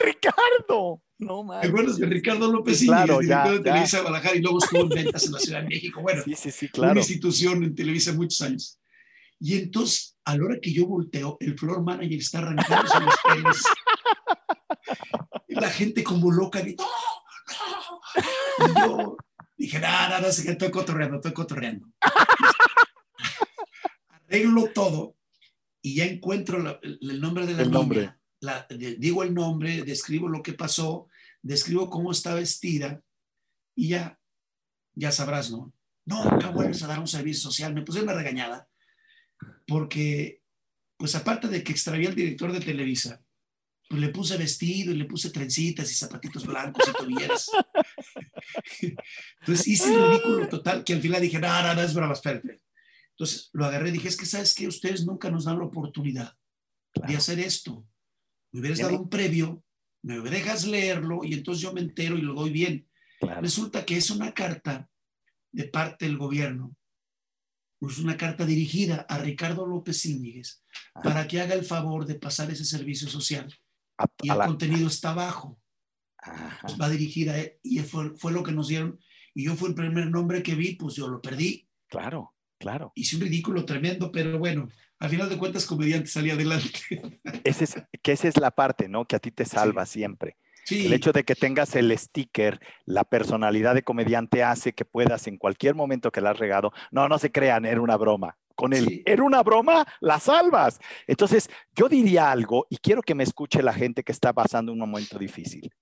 ¡Ah, 0.00 0.04
Ricardo! 0.06 1.02
No 1.18 1.40
¿Te 1.40 1.44
mames. 1.46 1.68
acuerdas 1.68 1.98
de 1.98 2.06
Ricardo 2.06 2.50
López 2.50 2.78
Sí, 2.78 2.86
claro, 2.86 3.18
director 3.18 3.28
ya, 3.44 3.50
de 3.52 3.56
ya. 3.58 3.62
Televisa 3.64 4.00
Guadalajara 4.00 4.36
y 4.36 4.40
luego 4.40 4.58
estuvo 4.64 4.80
en 4.82 4.88
ventas 4.88 5.26
en 5.26 5.32
la 5.32 5.38
Ciudad 5.38 5.62
de 5.62 5.68
México? 5.68 6.00
Bueno, 6.00 6.22
Sí, 6.24 6.34
sí, 6.34 6.50
sí, 6.50 6.64
una 6.66 6.72
claro. 6.72 6.98
institución 7.00 7.62
en 7.64 7.74
Televisa 7.74 8.12
muchos 8.14 8.40
años. 8.40 8.78
Y 9.38 9.56
entonces, 9.58 10.16
a 10.24 10.36
la 10.36 10.44
hora 10.44 10.58
que 10.60 10.72
yo 10.72 10.86
volteo, 10.86 11.36
el 11.40 11.58
floor 11.58 11.82
manager 11.82 12.18
está 12.18 12.38
arrancándose 12.38 13.00
los 13.00 13.14
pelos. 13.34 13.62
Y 15.48 15.54
la 15.54 15.68
gente 15.70 16.02
como 16.04 16.30
loca, 16.30 16.62
¡no! 16.62 16.74
¡no! 18.58 18.66
Y 18.66 18.80
yo 18.80 19.16
dije, 19.56 19.78
nada, 19.78 20.20
nada, 20.20 20.30
que 20.42 20.50
estoy 20.52 20.70
cotorreando, 20.70 21.16
estoy 21.16 21.32
cotorreando. 21.32 21.86
Arreglo 24.08 24.68
todo 24.74 25.16
y 25.82 25.96
ya 25.96 26.04
encuentro 26.06 26.58
la- 26.60 26.78
el, 26.82 26.98
el 27.02 27.20
nombre 27.20 27.46
de 27.46 27.54
la 27.54 27.62
El 27.62 27.68
niña. 27.68 27.78
nombre. 27.78 28.14
La- 28.40 28.66
de- 28.70 28.96
digo 28.96 29.22
el 29.22 29.34
nombre, 29.34 29.82
describo 29.82 30.28
lo 30.28 30.42
que 30.42 30.52
pasó, 30.54 31.08
describo 31.42 31.90
cómo 31.90 32.10
está 32.12 32.34
vestida 32.34 33.02
y 33.74 33.88
ya, 33.88 34.18
ya 34.94 35.12
sabrás, 35.12 35.50
¿no? 35.50 35.72
No, 36.06 36.24
nunca 36.24 36.50
vuelves 36.50 36.82
a 36.82 36.86
dar 36.86 36.98
un 36.98 37.06
servicio 37.08 37.42
social. 37.50 37.74
Me 37.74 37.82
puse 37.82 38.02
una 38.02 38.14
regañada 38.14 38.68
porque, 39.66 40.42
pues 40.96 41.14
aparte 41.14 41.48
de 41.48 41.62
que 41.62 41.72
extravié 41.72 42.08
al 42.08 42.14
director 42.14 42.50
de 42.52 42.60
Televisa, 42.60 43.22
pues 43.88 44.00
le 44.00 44.08
puse 44.08 44.36
vestido 44.36 44.92
y 44.92 44.96
le 44.96 45.04
puse 45.04 45.30
trencitas 45.30 45.90
y 45.90 45.94
zapatitos 45.94 46.46
blancos 46.46 46.88
y 46.88 46.92
tobilleras. 46.92 47.50
Entonces 49.40 49.66
hice 49.66 49.92
el 49.94 50.08
ridículo 50.10 50.48
total 50.48 50.84
que 50.84 50.94
al 50.94 51.02
final 51.02 51.20
dije, 51.20 51.38
no, 51.38 51.62
no, 51.62 51.74
no, 51.74 51.80
es 51.82 51.94
brava, 51.94 52.12
espérate. 52.12 52.60
Entonces 53.10 53.50
lo 53.52 53.66
agarré 53.66 53.90
y 53.90 53.92
dije, 53.92 54.08
es 54.08 54.16
que 54.16 54.26
sabes 54.26 54.54
que 54.54 54.66
ustedes 54.68 55.04
nunca 55.04 55.30
nos 55.30 55.44
dan 55.44 55.58
la 55.58 55.64
oportunidad 55.64 56.36
de 56.94 57.00
Claro. 57.02 57.18
hacer 57.18 57.38
esto. 57.40 57.86
Me 58.52 58.60
hubieras 58.60 58.78
dado 58.80 59.00
un 59.00 59.08
previo, 59.08 59.62
me 60.02 60.18
dejas 60.18 60.66
leerlo 60.66 61.20
y 61.24 61.34
entonces 61.34 61.62
yo 61.62 61.72
me 61.72 61.80
entero 61.80 62.16
y 62.16 62.22
lo 62.22 62.34
doy 62.34 62.50
bien. 62.50 62.88
claro. 63.20 63.40
Resulta 63.42 63.84
que 63.84 63.96
es 63.96 64.10
una 64.10 64.32
carta 64.32 64.88
de 65.52 65.64
parte 65.64 66.06
del 66.06 66.16
gobierno. 66.18 66.74
Es 67.80 67.98
una 67.98 68.16
carta 68.16 68.44
dirigida 68.44 69.06
a 69.08 69.18
Ricardo 69.18 69.66
López 69.66 70.04
Íñiguez 70.04 70.62
Ajá. 70.94 71.02
para 71.02 71.26
que 71.28 71.40
haga 71.40 71.54
el 71.54 71.64
favor 71.64 72.04
de 72.06 72.14
pasar 72.16 72.50
ese 72.50 72.64
servicio 72.64 73.08
social. 73.08 73.52
A- 73.98 74.06
Y 74.22 74.30
el 74.30 74.38
la- 74.38 74.46
contenido 74.46 74.86
está 74.86 75.10
abajo. 75.12 75.58
Ajá. 76.18 76.58
Pues 76.62 76.78
va 76.78 76.88
dirigida 76.90 77.32
a 77.32 77.38
él 77.38 77.52
y 77.62 77.78
fue, 77.80 78.14
fue 78.16 78.32
lo 78.32 78.42
que 78.42 78.52
nos 78.52 78.68
dieron. 78.68 78.98
Y 79.34 79.44
yo 79.44 79.54
fue 79.56 79.68
el 79.70 79.74
primer 79.74 80.10
nombre 80.10 80.42
que 80.42 80.54
vi, 80.54 80.74
pues 80.74 80.94
yo 80.96 81.08
lo 81.08 81.22
perdí. 81.22 81.68
Claro, 81.88 82.34
claro. 82.60 82.92
Hice 82.94 83.16
un 83.16 83.22
ridículo 83.22 83.64
tremendo, 83.64 84.12
pero 84.12 84.38
bueno, 84.38 84.68
al 85.00 85.08
final 85.08 85.28
de 85.30 85.38
cuentas, 85.38 85.66
comediante 85.66 86.08
salí 86.08 86.30
adelante. 86.30 86.68
Ese 87.44 87.64
es, 87.64 87.82
que 88.02 88.12
esa 88.12 88.28
es 88.28 88.36
la 88.36 88.50
parte, 88.50 88.88
¿no? 88.88 89.06
Que 89.06 89.16
a 89.16 89.18
ti 89.18 89.30
te 89.30 89.46
salva 89.46 89.86
siempre. 89.86 90.36
El 90.68 90.92
hecho 90.92 91.10
de 91.10 91.24
que 91.24 91.34
tengas 91.34 91.74
el 91.74 91.96
sticker, 91.98 92.60
la 92.84 93.02
personalidad 93.02 93.74
de 93.74 93.82
comediante 93.82 94.44
hace 94.44 94.72
que 94.72 94.84
puedas 94.84 95.26
en 95.26 95.36
cualquier 95.36 95.74
momento 95.74 96.12
que 96.12 96.20
la 96.20 96.30
has 96.30 96.38
regado, 96.38 96.72
no, 96.92 97.08
no 97.08 97.18
se 97.18 97.32
crean, 97.32 97.64
era 97.64 97.80
una 97.80 97.96
broma. 97.96 98.36
Con 98.54 98.72
él, 98.74 99.02
era 99.06 99.24
una 99.24 99.42
broma, 99.42 99.86
la 100.00 100.20
salvas. 100.20 100.78
Entonces, 101.08 101.48
yo 101.74 101.88
diría 101.88 102.30
algo 102.30 102.66
y 102.68 102.76
quiero 102.76 103.00
que 103.02 103.14
me 103.14 103.24
escuche 103.24 103.62
la 103.62 103.72
gente 103.72 104.04
que 104.04 104.12
está 104.12 104.32
pasando 104.32 104.70
un 104.70 104.78
momento 104.78 105.18
difícil. 105.18 105.72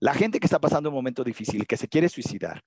La 0.00 0.14
gente 0.14 0.40
que 0.40 0.46
está 0.46 0.58
pasando 0.58 0.88
un 0.88 0.94
momento 0.94 1.22
difícil, 1.22 1.66
que 1.66 1.76
se 1.76 1.86
quiere 1.88 2.08
suicidar 2.08 2.64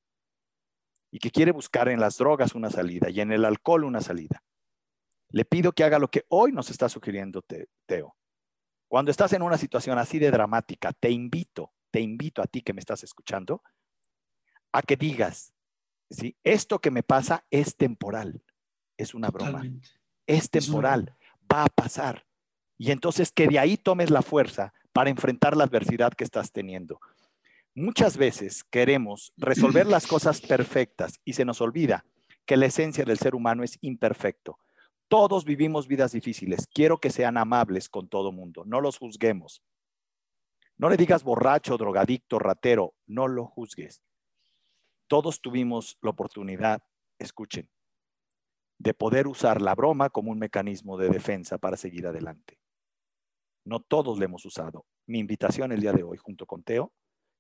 y 1.15 1.19
que 1.19 1.31
quiere 1.31 1.53
buscar 1.53 1.87
en 1.87 2.01
las 2.01 2.17
drogas 2.17 2.55
una 2.55 2.69
salida 2.69 3.09
y 3.09 3.21
en 3.21 3.31
el 3.31 3.45
alcohol 3.45 3.85
una 3.85 4.01
salida. 4.01 4.43
Le 5.29 5.45
pido 5.45 5.71
que 5.71 5.85
haga 5.85 5.97
lo 5.97 6.09
que 6.09 6.25
hoy 6.27 6.51
nos 6.51 6.69
está 6.69 6.89
sugiriendo 6.89 7.41
Teo. 7.85 8.17
Cuando 8.89 9.11
estás 9.11 9.31
en 9.31 9.41
una 9.41 9.57
situación 9.57 9.97
así 9.97 10.19
de 10.19 10.29
dramática, 10.29 10.91
te 10.91 11.09
invito, 11.09 11.71
te 11.89 12.01
invito 12.01 12.41
a 12.41 12.47
ti 12.47 12.61
que 12.61 12.73
me 12.73 12.81
estás 12.81 13.01
escuchando, 13.05 13.63
a 14.73 14.81
que 14.81 14.97
digas, 14.97 15.53
¿sí? 16.09 16.35
esto 16.43 16.79
que 16.79 16.91
me 16.91 17.01
pasa 17.01 17.45
es 17.49 17.77
temporal, 17.77 18.43
es 18.97 19.13
una 19.13 19.29
broma, 19.29 19.63
es 20.27 20.49
temporal, 20.49 21.15
va 21.49 21.63
a 21.63 21.67
pasar. 21.67 22.25
Y 22.77 22.91
entonces 22.91 23.31
que 23.31 23.47
de 23.47 23.57
ahí 23.57 23.77
tomes 23.77 24.09
la 24.09 24.21
fuerza 24.21 24.73
para 24.91 25.09
enfrentar 25.09 25.55
la 25.55 25.63
adversidad 25.63 26.11
que 26.11 26.25
estás 26.25 26.51
teniendo. 26.51 26.99
Muchas 27.77 28.15
veces 28.15 28.63
queremos 28.63 29.33
resolver 29.35 29.85
las 29.85 30.07
cosas 30.07 30.39
perfectas 30.39 31.19
y 31.25 31.33
se 31.33 31.43
nos 31.43 31.59
olvida 31.59 32.05
que 32.45 32.55
la 32.55 32.67
esencia 32.67 33.03
del 33.03 33.17
ser 33.17 33.35
humano 33.35 33.63
es 33.63 33.77
imperfecto. 33.81 34.59
Todos 35.09 35.43
vivimos 35.43 35.85
vidas 35.85 36.13
difíciles. 36.13 36.67
Quiero 36.73 36.99
que 36.99 37.09
sean 37.09 37.35
amables 37.35 37.89
con 37.89 38.07
todo 38.07 38.31
mundo. 38.31 38.63
No 38.65 38.79
los 38.79 38.97
juzguemos. 38.97 39.61
No 40.77 40.89
le 40.89 40.95
digas 40.95 41.25
borracho, 41.25 41.75
drogadicto, 41.75 42.39
ratero. 42.39 42.93
No 43.07 43.27
lo 43.27 43.45
juzgues. 43.45 44.01
Todos 45.07 45.41
tuvimos 45.41 45.97
la 46.01 46.11
oportunidad, 46.11 46.81
escuchen, 47.19 47.69
de 48.79 48.93
poder 48.93 49.27
usar 49.27 49.61
la 49.61 49.75
broma 49.75 50.09
como 50.09 50.31
un 50.31 50.39
mecanismo 50.39 50.97
de 50.97 51.09
defensa 51.09 51.57
para 51.57 51.75
seguir 51.75 52.07
adelante. 52.07 52.57
No 53.65 53.81
todos 53.81 54.17
le 54.17 54.25
hemos 54.25 54.45
usado. 54.45 54.85
Mi 55.07 55.19
invitación 55.19 55.73
el 55.73 55.81
día 55.81 55.91
de 55.91 56.03
hoy, 56.03 56.17
junto 56.17 56.45
con 56.45 56.63
Teo, 56.63 56.93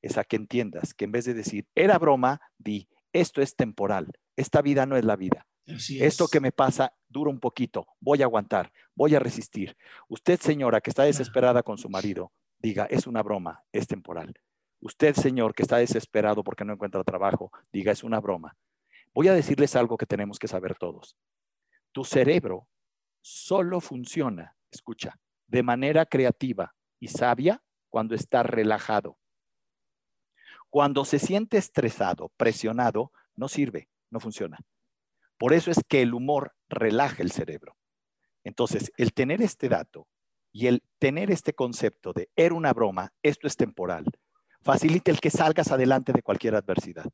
es 0.05 0.17
a 0.17 0.23
que 0.23 0.35
entiendas 0.35 0.93
que 0.93 1.05
en 1.05 1.11
vez 1.11 1.25
de 1.25 1.33
decir, 1.33 1.67
era 1.73 1.97
broma, 1.97 2.39
di, 2.57 2.87
esto 3.11 3.41
es 3.41 3.55
temporal. 3.55 4.11
Esta 4.35 4.61
vida 4.61 4.85
no 4.85 4.97
es 4.97 5.05
la 5.05 5.15
vida. 5.15 5.47
Esto 5.65 6.27
que 6.27 6.39
me 6.39 6.51
pasa 6.51 6.93
dura 7.09 7.31
un 7.31 7.39
poquito, 7.39 7.87
voy 7.99 8.21
a 8.21 8.25
aguantar, 8.25 8.71
voy 8.93 9.15
a 9.15 9.19
resistir. 9.19 9.75
Usted, 10.07 10.39
señora, 10.39 10.79
que 10.79 10.91
está 10.91 11.03
desesperada 11.03 11.63
con 11.63 11.79
su 11.79 11.89
marido, 11.89 12.31
diga, 12.59 12.85
es 12.85 13.07
una 13.07 13.23
broma, 13.23 13.63
es 13.71 13.87
temporal. 13.87 14.35
Usted, 14.79 15.15
señor, 15.15 15.55
que 15.55 15.63
está 15.63 15.77
desesperado 15.77 16.43
porque 16.43 16.65
no 16.65 16.73
encuentra 16.73 17.03
trabajo, 17.03 17.51
diga, 17.73 17.91
es 17.91 18.03
una 18.03 18.19
broma. 18.19 18.55
Voy 19.11 19.27
a 19.27 19.33
decirles 19.33 19.75
algo 19.75 19.97
que 19.97 20.05
tenemos 20.05 20.37
que 20.37 20.47
saber 20.47 20.75
todos. 20.75 21.17
Tu 21.93 22.03
cerebro 22.03 22.67
solo 23.21 23.81
funciona, 23.81 24.55
escucha, 24.69 25.17
de 25.47 25.63
manera 25.63 26.05
creativa 26.05 26.75
y 26.99 27.07
sabia 27.07 27.63
cuando 27.89 28.13
está 28.13 28.43
relajado. 28.43 29.17
Cuando 30.75 31.05
se 31.05 31.19
siente 31.19 31.57
estresado, 31.57 32.33
presionado, 32.35 33.13
no 33.37 33.47
sirve, 33.47 33.87
no 34.09 34.19
funciona. 34.19 34.57
Por 35.37 35.53
eso 35.53 35.71
es 35.71 35.79
que 35.87 36.01
el 36.01 36.13
humor 36.13 36.53
relaja 36.67 37.23
el 37.23 37.31
cerebro. 37.31 37.77
Entonces, 38.43 38.91
el 38.97 39.13
tener 39.13 39.41
este 39.41 39.69
dato 39.69 40.05
y 40.51 40.67
el 40.67 40.83
tener 40.99 41.31
este 41.31 41.53
concepto 41.53 42.11
de 42.11 42.29
era 42.35 42.55
una 42.55 42.73
broma, 42.73 43.13
esto 43.23 43.47
es 43.47 43.55
temporal, 43.55 44.03
facilita 44.63 45.11
el 45.11 45.21
que 45.21 45.29
salgas 45.29 45.71
adelante 45.71 46.11
de 46.11 46.21
cualquier 46.21 46.55
adversidad. 46.55 47.05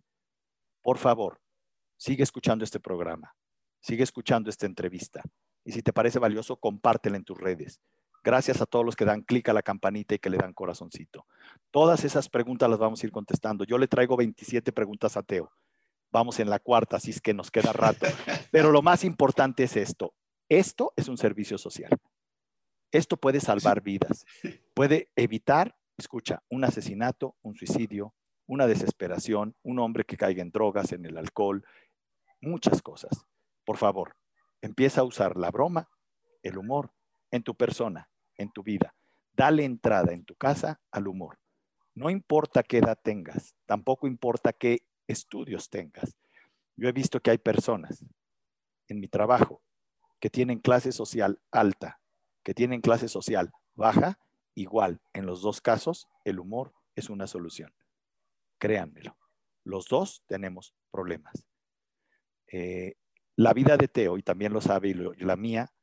Por 0.82 0.97
favor, 0.97 1.39
sigue 1.97 2.24
escuchando 2.24 2.63
este 2.63 2.80
programa, 2.80 3.36
sigue 3.80 4.02
escuchando 4.02 4.50
esta 4.50 4.65
entrevista 4.65 5.21
y 5.63 5.74
si 5.74 5.84
te 5.84 5.93
parece 5.93 6.17
valioso, 6.17 6.58
compártela 6.58 7.15
en 7.15 7.26
tus 7.26 7.39
redes. 7.39 7.80
Gracias 8.23 8.62
a 8.62 8.65
todos 8.65 8.86
los 8.86 8.95
que 8.95 9.05
dan 9.05 9.21
clic 9.21 9.49
a 9.49 9.53
la 9.53 9.63
campanita 9.63 10.15
y 10.15 10.19
que 10.19 10.29
le 10.29 10.38
dan 10.38 10.53
corazoncito. 10.53 11.25
Todas 11.71 12.03
esas 12.05 12.29
preguntas 12.29 12.69
las 12.69 12.79
vamos 12.79 13.01
a 13.01 13.05
ir 13.05 13.12
contestando. 13.12 13.63
Yo 13.63 13.77
le 13.77 13.88
traigo 13.88 14.15
27 14.15 14.71
preguntas 14.71 15.17
a 15.17 15.23
Teo 15.23 15.51
vamos 16.12 16.39
en 16.39 16.49
la 16.49 16.60
cuarta, 16.60 16.97
así 16.97 17.12
es 17.12 17.21
que 17.21 17.34
nos 17.34 17.49
queda 17.49 17.73
rato. 17.73 18.05
Pero 18.51 18.71
lo 18.71 18.81
más 18.81 19.03
importante 19.03 19.63
es 19.63 19.75
esto. 19.77 20.13
Esto 20.49 20.93
es 20.95 21.07
un 21.07 21.17
servicio 21.17 21.57
social. 21.57 21.91
Esto 22.91 23.15
puede 23.17 23.39
salvar 23.39 23.81
vidas. 23.81 24.25
Puede 24.73 25.10
evitar, 25.15 25.75
escucha, 25.97 26.43
un 26.49 26.65
asesinato, 26.65 27.38
un 27.41 27.55
suicidio, 27.55 28.13
una 28.47 28.67
desesperación, 28.67 29.55
un 29.63 29.79
hombre 29.79 30.03
que 30.03 30.17
caiga 30.17 30.41
en 30.41 30.51
drogas, 30.51 30.91
en 30.91 31.05
el 31.05 31.17
alcohol, 31.17 31.65
muchas 32.41 32.81
cosas. 32.81 33.25
Por 33.63 33.77
favor, 33.77 34.17
empieza 34.62 35.01
a 35.01 35.05
usar 35.05 35.38
la 35.38 35.51
broma, 35.51 35.89
el 36.43 36.57
humor 36.57 36.91
en 37.31 37.43
tu 37.43 37.55
persona, 37.55 38.10
en 38.41 38.51
tu 38.51 38.63
vida. 38.63 38.93
Dale 39.34 39.63
entrada 39.63 40.13
en 40.13 40.25
tu 40.25 40.36
casa 40.36 40.80
al 40.91 41.08
humor. 41.08 41.39
No 41.93 42.10
importa 42.10 42.63
qué 42.63 42.80
edad 42.80 42.99
tengas, 43.01 43.56
tampoco 43.65 44.08
importa 44.08 44.54
qué 44.54 44.80
estudios 45.08 45.69
tengas. 45.69 46.15
Yo 46.75 46.88
he 46.88 46.91
visto 46.91 47.19
que 47.19 47.32
hay 47.32 47.38
personas 47.38 48.04
en 48.88 48.99
mi 48.99 49.08
trabajo 49.08 49.62
que 50.19 50.30
tienen 50.30 50.60
clase 50.60 50.91
social 50.91 51.41
alta, 51.51 51.99
que 52.43 52.54
tienen 52.54 52.82
clase 52.82 53.08
social 53.08 53.51
baja, 53.73 54.19
igual, 54.56 55.01
en 55.13 55.25
los 55.25 55.41
dos 55.41 55.62
casos, 55.62 56.08
el 56.23 56.39
humor 56.39 56.73
es 56.95 57.10
una 57.10 57.27
solución. 57.27 57.73
Créanmelo, 58.58 59.17
los 59.63 59.88
dos 59.88 60.23
tenemos 60.27 60.73
problemas. 60.91 61.45
Eh, 62.51 62.95
la 63.36 63.54
vida 63.54 63.77
de 63.77 63.88
Teo, 63.88 64.17
y 64.17 64.23
también 64.23 64.54
lo 64.54 64.62
sabe, 64.62 64.89
y 64.89 64.93
la 64.93 65.36
mía, 65.36 65.73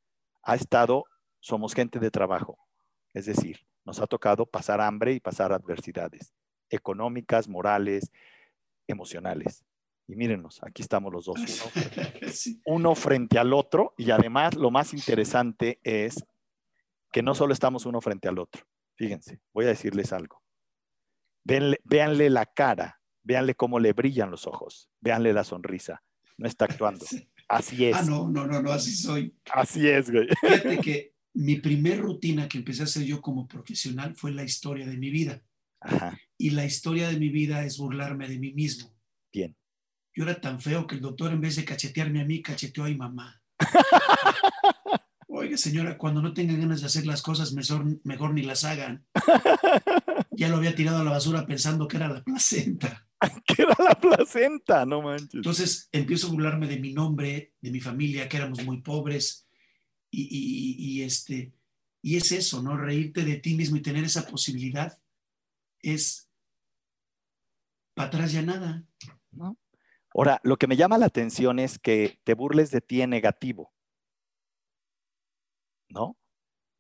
ha 0.43 0.55
estado, 0.55 1.05
somos 1.41 1.75
gente 1.75 1.99
de 1.99 2.11
trabajo. 2.11 2.59
Es 3.15 3.27
decir, 3.27 3.61
nos 3.85 4.01
ha 4.01 4.07
tocado 4.07 4.47
pasar 4.47 4.81
hambre 4.81 5.13
y 5.15 5.21
pasar 5.21 5.53
adversidades 5.53 6.35
económicas, 6.71 7.49
morales, 7.49 8.11
emocionales. 8.87 9.65
Y 10.07 10.17
mírenos, 10.17 10.61
aquí 10.63 10.81
estamos 10.81 11.13
los 11.13 11.27
dos, 11.27 11.71
uno, 12.65 12.95
frente 12.95 13.39
al 13.39 13.53
otro. 13.53 13.95
Y 13.99 14.11
además 14.11 14.55
lo 14.55 14.71
más 14.71 14.95
interesante 14.95 15.81
es 15.83 16.25
que 17.13 17.23
no 17.23 17.35
solo 17.35 17.53
estamos 17.53 17.85
uno 17.85 18.01
frente 18.01 18.29
al 18.29 18.39
otro. 18.39 18.65
Fíjense, 18.97 19.41
voy 19.53 19.67
a 19.67 19.69
decirles 19.69 20.13
algo. 20.13 20.43
véanle 21.45 22.31
la 22.31 22.47
cara, 22.47 23.01
véanle 23.23 23.55
cómo 23.55 23.79
le 23.81 23.93
brillan 23.93 24.31
los 24.31 24.47
ojos, 24.47 24.89
véanle 25.01 25.35
la 25.35 25.45
sonrisa. 25.45 26.03
No 26.39 26.47
está 26.47 26.65
actuando. 26.65 27.05
Así 27.49 27.87
es. 27.87 27.97
Ah, 27.97 28.03
no, 28.03 28.29
no, 28.29 28.47
no, 28.47 28.61
no, 28.61 28.71
así 28.71 28.95
soy. 28.95 29.35
Así 29.51 29.89
es, 29.89 30.11
güey. 30.11 30.29
Fíjate 30.39 30.79
que 30.81 31.15
mi 31.35 31.57
primer 31.57 32.01
rutina 32.01 32.49
que 32.49 32.59
empecé 32.59 32.83
a 32.83 32.85
hacer 32.85 33.05
yo 33.05 33.21
como 33.21 33.47
profesional 33.47 34.15
fue 34.15 34.33
la 34.33 34.45
historia 34.45 34.87
de 34.87 34.97
mi 34.97 35.11
vida. 35.11 35.43
Ajá. 35.81 36.19
Y 36.37 36.51
la 36.51 36.65
historia 36.65 37.09
de 37.09 37.19
mi 37.19 37.29
vida 37.29 37.65
es 37.65 37.79
burlarme 37.79 38.29
de 38.29 38.39
mí 38.39 38.53
mismo. 38.53 38.95
Bien. 39.33 39.57
Yo 40.15 40.25
era 40.25 40.41
tan 40.41 40.61
feo 40.61 40.87
que 40.87 40.97
el 40.97 41.01
doctor 41.01 41.33
en 41.33 41.41
vez 41.41 41.57
de 41.57 41.65
cachetearme 41.65 42.21
a 42.21 42.25
mí, 42.25 42.43
cacheteó 42.43 42.85
a 42.85 42.89
mi 42.89 42.97
mamá. 42.97 43.41
Oiga, 45.29 45.57
señora, 45.57 45.97
cuando 45.97 46.21
no 46.21 46.33
tengan 46.33 46.61
ganas 46.61 46.81
de 46.81 46.87
hacer 46.87 47.07
las 47.07 47.23
cosas, 47.23 47.53
mejor, 47.53 48.01
mejor 48.03 48.35
ni 48.35 48.43
las 48.43 48.65
hagan. 48.65 49.07
Ya 50.39 50.49
lo 50.49 50.59
había 50.59 50.77
tirado 50.77 50.99
a 50.99 51.05
la 51.05 51.11
basura 51.11 51.45
pensando 51.47 51.89
que 51.89 51.97
era 51.97 52.09
la 52.09 52.23
placenta. 52.23 53.09
que 53.45 53.63
era 53.63 53.75
la 53.77 53.99
placenta, 53.99 54.87
no 54.87 55.03
manches. 55.03 55.35
Entonces 55.35 55.89
empiezo 55.91 56.29
a 56.29 56.31
burlarme 56.31 56.69
de 56.69 56.79
mi 56.79 56.93
nombre, 56.93 57.55
de 57.61 57.73
mi 57.73 57.81
familia, 57.81 58.29
que 58.29 58.37
éramos 58.37 58.65
muy 58.65 58.81
pobres. 58.81 59.48
Y, 60.11 60.77
y 60.79 61.03
este, 61.03 61.53
y 62.03 62.17
es 62.17 62.33
eso, 62.33 62.63
¿no? 62.63 62.77
Reírte 62.77 63.25
de 63.25 63.37
ti 63.37 63.55
mismo 63.55 63.77
y 63.77 63.83
tener 63.83 64.05
esa 64.05 64.27
posibilidad 64.27 64.99
es 65.81 66.29
para 67.95 68.09
atrás 68.09 68.33
ya 68.33 68.43
nada. 68.43 68.85
Ahora, 70.15 70.41
lo 70.43 70.57
que 70.57 70.67
me 70.67 70.77
llama 70.77 70.99
la 70.99 71.07
atención 71.07 71.59
es 71.59 71.79
que 71.79 72.21
te 72.25 72.35
burles 72.35 72.71
de 72.71 72.81
ti 72.81 73.03
en 73.03 73.11
negativo. 73.11 73.73
¿No? 75.89 76.17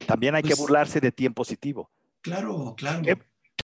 También 0.06 0.34
hay 0.34 0.42
que 0.42 0.48
pues 0.50 0.60
burlarse 0.60 1.00
de 1.00 1.12
ti 1.12 1.26
en 1.26 1.34
positivo. 1.34 1.90
Claro, 2.20 2.74
claro. 2.76 3.02